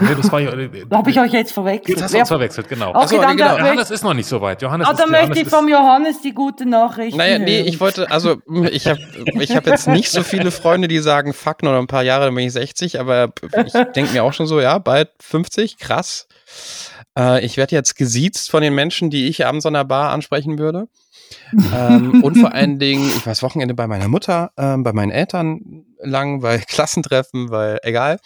[0.00, 0.52] Nee, das war ja,
[0.92, 1.88] habe ich euch jetzt verwechselt.
[1.88, 2.90] Jetzt hast du uns verwechselt, genau.
[2.90, 3.58] Okay, also, dann genau.
[3.58, 4.62] Johannes ist noch nicht so weit.
[4.62, 7.16] Johannes ah, dann möchte ich vom Johannes die gute Nachricht.
[7.16, 8.36] Naja, nee, ich wollte, also
[8.70, 9.00] ich habe
[9.40, 12.34] ich hab jetzt nicht so viele Freunde, die sagen, fuck, noch ein paar Jahre, dann
[12.34, 13.32] bin ich 60, aber
[13.66, 16.28] ich denke mir auch schon so, ja, bald 50, krass.
[17.18, 20.58] Äh, ich werde jetzt gesiezt von den Menschen, die ich abends an der Bar ansprechen
[20.58, 20.88] würde.
[21.74, 25.10] ähm, und vor allen Dingen, ich war das Wochenende bei meiner Mutter, ähm, bei meinen
[25.10, 28.18] Eltern lang, weil Klassentreffen, weil egal.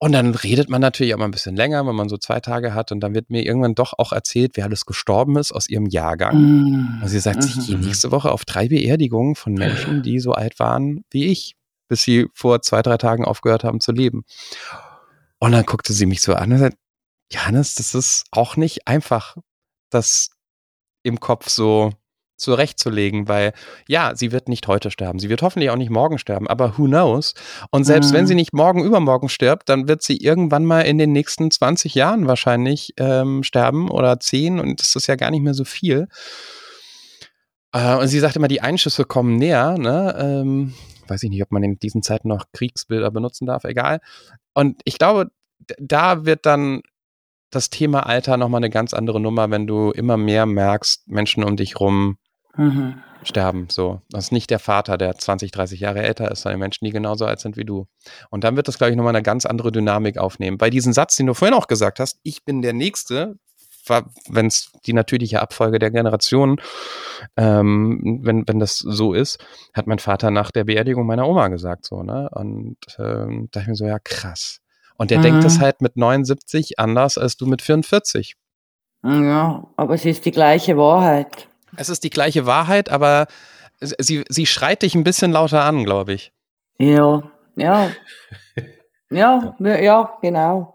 [0.00, 2.72] Und dann redet man natürlich auch mal ein bisschen länger, wenn man so zwei Tage
[2.72, 2.92] hat.
[2.92, 6.36] Und dann wird mir irgendwann doch auch erzählt, wer alles gestorben ist aus ihrem Jahrgang.
[6.36, 6.98] Mm.
[7.02, 10.60] Also sie sagt, ich gehe nächste Woche auf drei Beerdigungen von Menschen, die so alt
[10.60, 11.56] waren wie ich,
[11.88, 14.24] bis sie vor zwei, drei Tagen aufgehört haben zu leben.
[15.40, 16.76] Und dann guckte sie mich so an und sagt,
[17.32, 19.36] Johannes, das ist auch nicht einfach,
[19.90, 20.30] das
[21.02, 21.92] im Kopf so
[22.38, 23.52] zurechtzulegen, weil
[23.86, 26.84] ja, sie wird nicht heute sterben, sie wird hoffentlich auch nicht morgen sterben, aber who
[26.84, 27.34] knows?
[27.70, 28.16] Und selbst mhm.
[28.16, 31.94] wenn sie nicht morgen übermorgen stirbt, dann wird sie irgendwann mal in den nächsten 20
[31.94, 36.08] Jahren wahrscheinlich ähm, sterben oder 10 und das ist ja gar nicht mehr so viel.
[37.72, 40.16] Äh, und sie sagt immer, die Einschüsse kommen näher, ne?
[40.18, 40.74] Ähm,
[41.06, 44.00] weiß ich nicht, ob man in diesen Zeiten noch Kriegsbilder benutzen darf, egal.
[44.54, 45.30] Und ich glaube,
[45.78, 46.82] da wird dann
[47.50, 51.56] das Thema Alter nochmal eine ganz andere Nummer, wenn du immer mehr merkst, Menschen um
[51.56, 52.18] dich rum
[52.58, 53.02] mhm.
[53.22, 53.68] sterben.
[53.70, 54.02] So.
[54.10, 57.24] Das ist nicht der Vater, der 20, 30 Jahre älter ist, sondern Menschen, die genauso
[57.24, 57.86] alt sind wie du.
[58.30, 60.58] Und dann wird das, glaube ich, nochmal eine ganz andere Dynamik aufnehmen.
[60.58, 63.36] Bei diesem Satz, den du vorhin auch gesagt hast, ich bin der Nächste,
[64.28, 66.56] wenn es die natürliche Abfolge der Generationen,
[67.36, 69.38] ähm, wenn, wenn das so ist,
[69.72, 72.28] hat mein Vater nach der Beerdigung meiner Oma gesagt, so, ne?
[72.32, 74.60] Und ähm, da ich mir so, ja, krass.
[74.96, 75.22] Und der mhm.
[75.22, 78.34] denkt das halt mit 79 anders als du mit 44.
[79.04, 81.47] Ja, aber es ist die gleiche Wahrheit.
[81.78, 83.26] Es ist die gleiche Wahrheit, aber
[83.80, 86.32] sie, sie schreit dich ein bisschen lauter an, glaube ich.
[86.78, 87.22] Ja,
[87.56, 87.90] ja.
[89.10, 90.74] ja, ja, genau.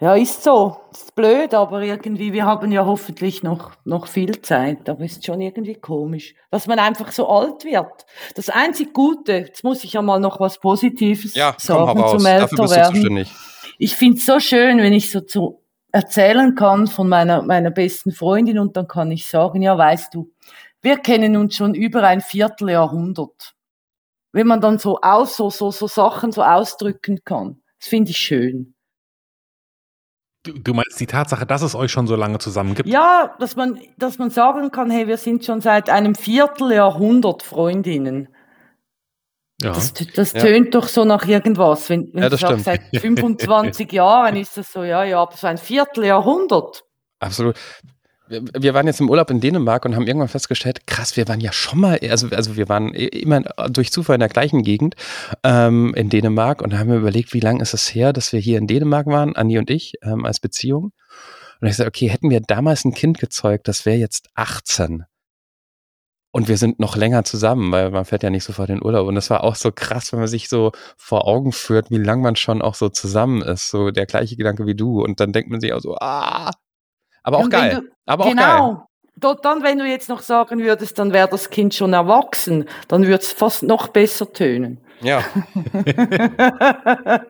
[0.00, 0.78] Ja, ist so.
[0.90, 4.88] Ist blöd, aber irgendwie, wir haben ja hoffentlich noch, noch viel Zeit.
[4.88, 8.04] Aber ist schon irgendwie komisch, dass man einfach so alt wird.
[8.34, 11.92] Das einzig Gute, jetzt muss ich ja mal noch was Positives Ja, komm, sagen hau
[11.92, 12.10] raus.
[12.10, 12.94] zum Dafür älter bist du werden.
[12.94, 13.32] zuständig.
[13.78, 15.61] Ich find's so schön, wenn ich so zu
[15.92, 20.32] erzählen kann von meiner, meiner besten Freundin und dann kann ich sagen, ja, weißt du,
[20.80, 23.54] wir kennen uns schon über ein Vierteljahrhundert.
[24.32, 27.62] Wenn man dann so aus, so, so, so Sachen so ausdrücken kann.
[27.78, 28.74] Das finde ich schön.
[30.44, 32.88] Du, du meinst die Tatsache, dass es euch schon so lange zusammen gibt?
[32.88, 38.28] Ja, dass man, dass man sagen kann, hey, wir sind schon seit einem Vierteljahrhundert Freundinnen.
[39.62, 39.72] Ja.
[39.72, 40.40] Das, das Ja.
[40.40, 41.88] tönt doch so nach irgendwas.
[41.90, 42.64] Wenn, wenn Ja, das stimmt.
[42.64, 46.84] seit 25 Jahren ist das so, ja, ja, aber so ein Vierteljahrhundert.
[47.20, 47.56] Absolut.
[48.28, 51.40] Wir, wir waren jetzt im Urlaub in Dänemark und haben irgendwann festgestellt, krass, wir waren
[51.40, 54.94] ja schon mal, also, also wir waren immer durch Zufall in der gleichen Gegend
[55.44, 58.58] ähm, in Dänemark und haben wir überlegt, wie lange ist es her, dass wir hier
[58.58, 60.92] in Dänemark waren, Andi und ich, ähm, als Beziehung.
[61.60, 65.04] Und ich sagte, okay, hätten wir damals ein Kind gezeugt, das wäre jetzt 18.
[66.34, 69.06] Und wir sind noch länger zusammen, weil man fährt ja nicht sofort in den Urlaub.
[69.06, 72.22] Und das war auch so krass, wenn man sich so vor Augen führt, wie lang
[72.22, 73.68] man schon auch so zusammen ist.
[73.68, 75.02] So der gleiche Gedanke wie du.
[75.04, 76.50] Und dann denkt man sich auch so, ah.
[77.22, 77.82] Aber auch geil.
[77.82, 78.36] du- Aber auch geil.
[78.36, 78.86] genau.
[79.16, 83.02] Dort dann, wenn du jetzt noch sagen würdest, dann wäre das Kind schon erwachsen, dann
[83.02, 84.80] würde es fast noch besser tönen.
[85.02, 85.22] Ja.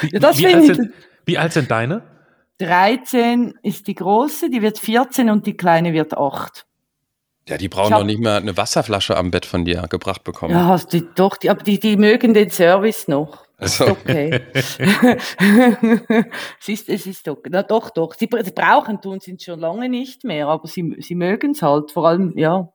[0.00, 0.92] Wie, das wie, alt sind,
[1.26, 2.02] wie alt sind deine?
[2.58, 6.66] 13 ist die große, die wird 14 und die kleine wird 8.
[7.50, 10.54] Ja, die brauchen hab- doch nicht mehr eine Wasserflasche am Bett von dir gebracht bekommen.
[10.54, 13.44] Ja, hast du doch, die, aber die, die mögen den Service noch.
[13.58, 14.40] Also, Okay.
[14.54, 14.78] es
[16.68, 17.50] ist, es ist okay.
[17.52, 18.14] Na doch, doch.
[18.14, 21.62] Sie, bra- sie brauchen tun sie schon lange nicht mehr, aber sie, sie mögen es
[21.62, 21.90] halt.
[21.90, 22.68] Vor allem, ja.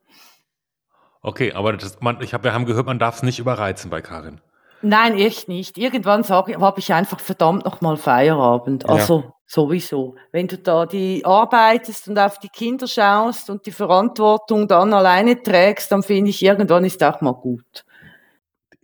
[1.21, 4.01] Okay, aber das, man, ich hab, wir haben gehört, man darf es nicht überreizen bei
[4.01, 4.41] Karin.
[4.81, 5.77] Nein, echt nicht.
[5.79, 8.83] Irgendwann sage habe ich einfach verdammt nochmal Feierabend.
[8.83, 8.89] Ja.
[8.89, 10.15] Also sowieso.
[10.31, 15.41] Wenn du da die arbeitest und auf die Kinder schaust und die Verantwortung dann alleine
[15.41, 17.85] trägst, dann finde ich, irgendwann ist auch mal gut.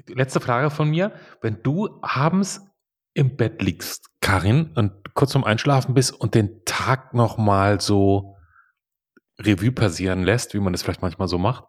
[0.07, 1.11] Letzte Frage von mir.
[1.41, 2.61] Wenn du abends
[3.13, 8.35] im Bett liegst, Karin, und kurz vorm Einschlafen bist und den Tag nochmal so
[9.39, 11.65] Revue passieren lässt, wie man das vielleicht manchmal so macht,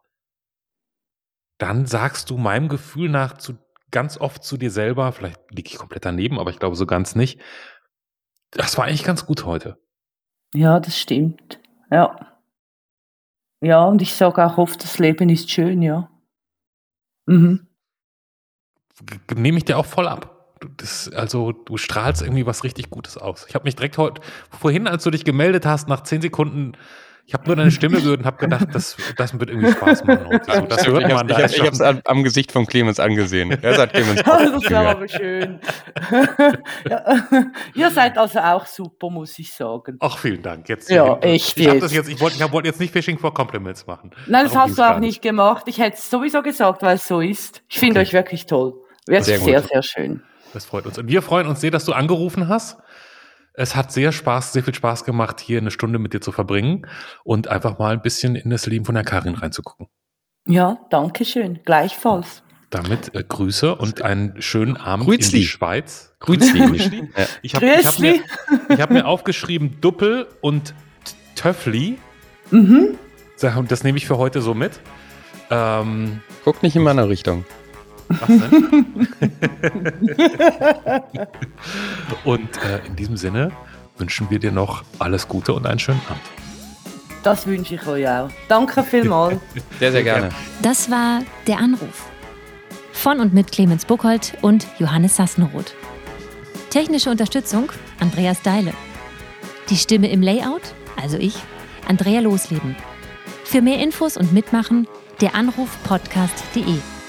[1.59, 3.59] dann sagst du meinem Gefühl nach zu,
[3.91, 7.15] ganz oft zu dir selber, vielleicht liege ich komplett daneben, aber ich glaube so ganz
[7.15, 7.41] nicht,
[8.53, 9.79] das war eigentlich ganz gut heute.
[10.55, 11.61] Ja, das stimmt.
[11.91, 12.39] Ja.
[13.61, 16.11] Ja, und ich sage auch oft, das Leben ist schön, ja.
[17.27, 17.67] Mhm.
[19.35, 20.57] Nehme ich dir auch voll ab.
[20.77, 23.47] Das, also du strahlst irgendwie was richtig Gutes aus.
[23.49, 26.73] Ich habe mich direkt heute, vorhin, als du dich gemeldet hast, nach zehn Sekunden,
[27.25, 30.41] ich habe nur deine Stimme gehört und habe gedacht, das, das wird irgendwie Spaß machen.
[30.47, 31.87] So, das hört ich man ich, hab, ich hab's schon.
[31.87, 33.51] am, am Gesicht von Clemens angesehen.
[33.63, 34.23] Er sagt Clemens.
[34.25, 35.61] das war aber schön.
[36.91, 37.17] ja.
[37.75, 39.97] Ihr seid also auch super, muss ich sagen.
[40.01, 40.69] Ach, vielen Dank.
[40.69, 41.83] Jetzt, Ja, echt Ich, jetzt.
[41.83, 44.11] das jetzt, ich wollte ich wollte jetzt nicht Fishing for Compliments machen.
[44.27, 45.65] Nein, das Darum hast du auch nicht gemacht.
[45.69, 47.63] Ich hätte es sowieso gesagt, weil es so ist.
[47.69, 48.09] Ich finde Okay.
[48.09, 48.75] euch wirklich toll.
[49.07, 49.71] Wirklich Sehr sehr, gut.
[49.71, 50.23] sehr, schön.
[50.53, 50.99] Das freut uns.
[50.99, 52.79] Und wir freuen uns sehr, dass du angerufen hast.
[53.55, 56.87] Es hat sehr Spaß, sehr viel Spaß gemacht, hier eine Stunde mit dir zu verbringen
[57.25, 59.89] und einfach mal ein bisschen in das Leben von der Karin reinzugucken.
[60.47, 61.61] Ja, danke schön.
[61.65, 62.43] Gleichfalls.
[62.71, 65.37] Damit äh, Grüße und einen schönen Abend Grüßli.
[65.37, 66.15] in die Schweiz.
[66.21, 67.09] Grüßli.
[67.43, 68.21] Ich habe hab mir,
[68.71, 70.75] ich hab mir aufgeschrieben Duppel und
[71.35, 71.99] Töffli.
[72.51, 72.99] Mhm.
[73.39, 74.81] Das das nehme ich für heute so mit.
[75.51, 77.45] Ähm, Guck nicht in meine Richtung.
[78.21, 79.09] Was denn?
[82.25, 83.53] und äh, in diesem Sinne
[83.99, 86.23] wünschen wir dir noch alles Gute und einen schönen Abend.
[87.23, 88.29] Das wünsche ich euch auch.
[88.49, 89.39] Danke vielmals.
[89.79, 90.31] Sehr, sehr gerne.
[90.61, 92.07] Das war der Anruf.
[92.93, 95.75] Von und mit Clemens Buchholz und Johannes Sassenroth.
[96.71, 98.73] Technische Unterstützung Andreas Deile.
[99.71, 101.37] Die Stimme im Layout, also ich,
[101.89, 102.77] Andrea Losleben.
[103.45, 104.87] Für mehr Infos und Mitmachen
[105.21, 107.02] der Anruf podcast.de.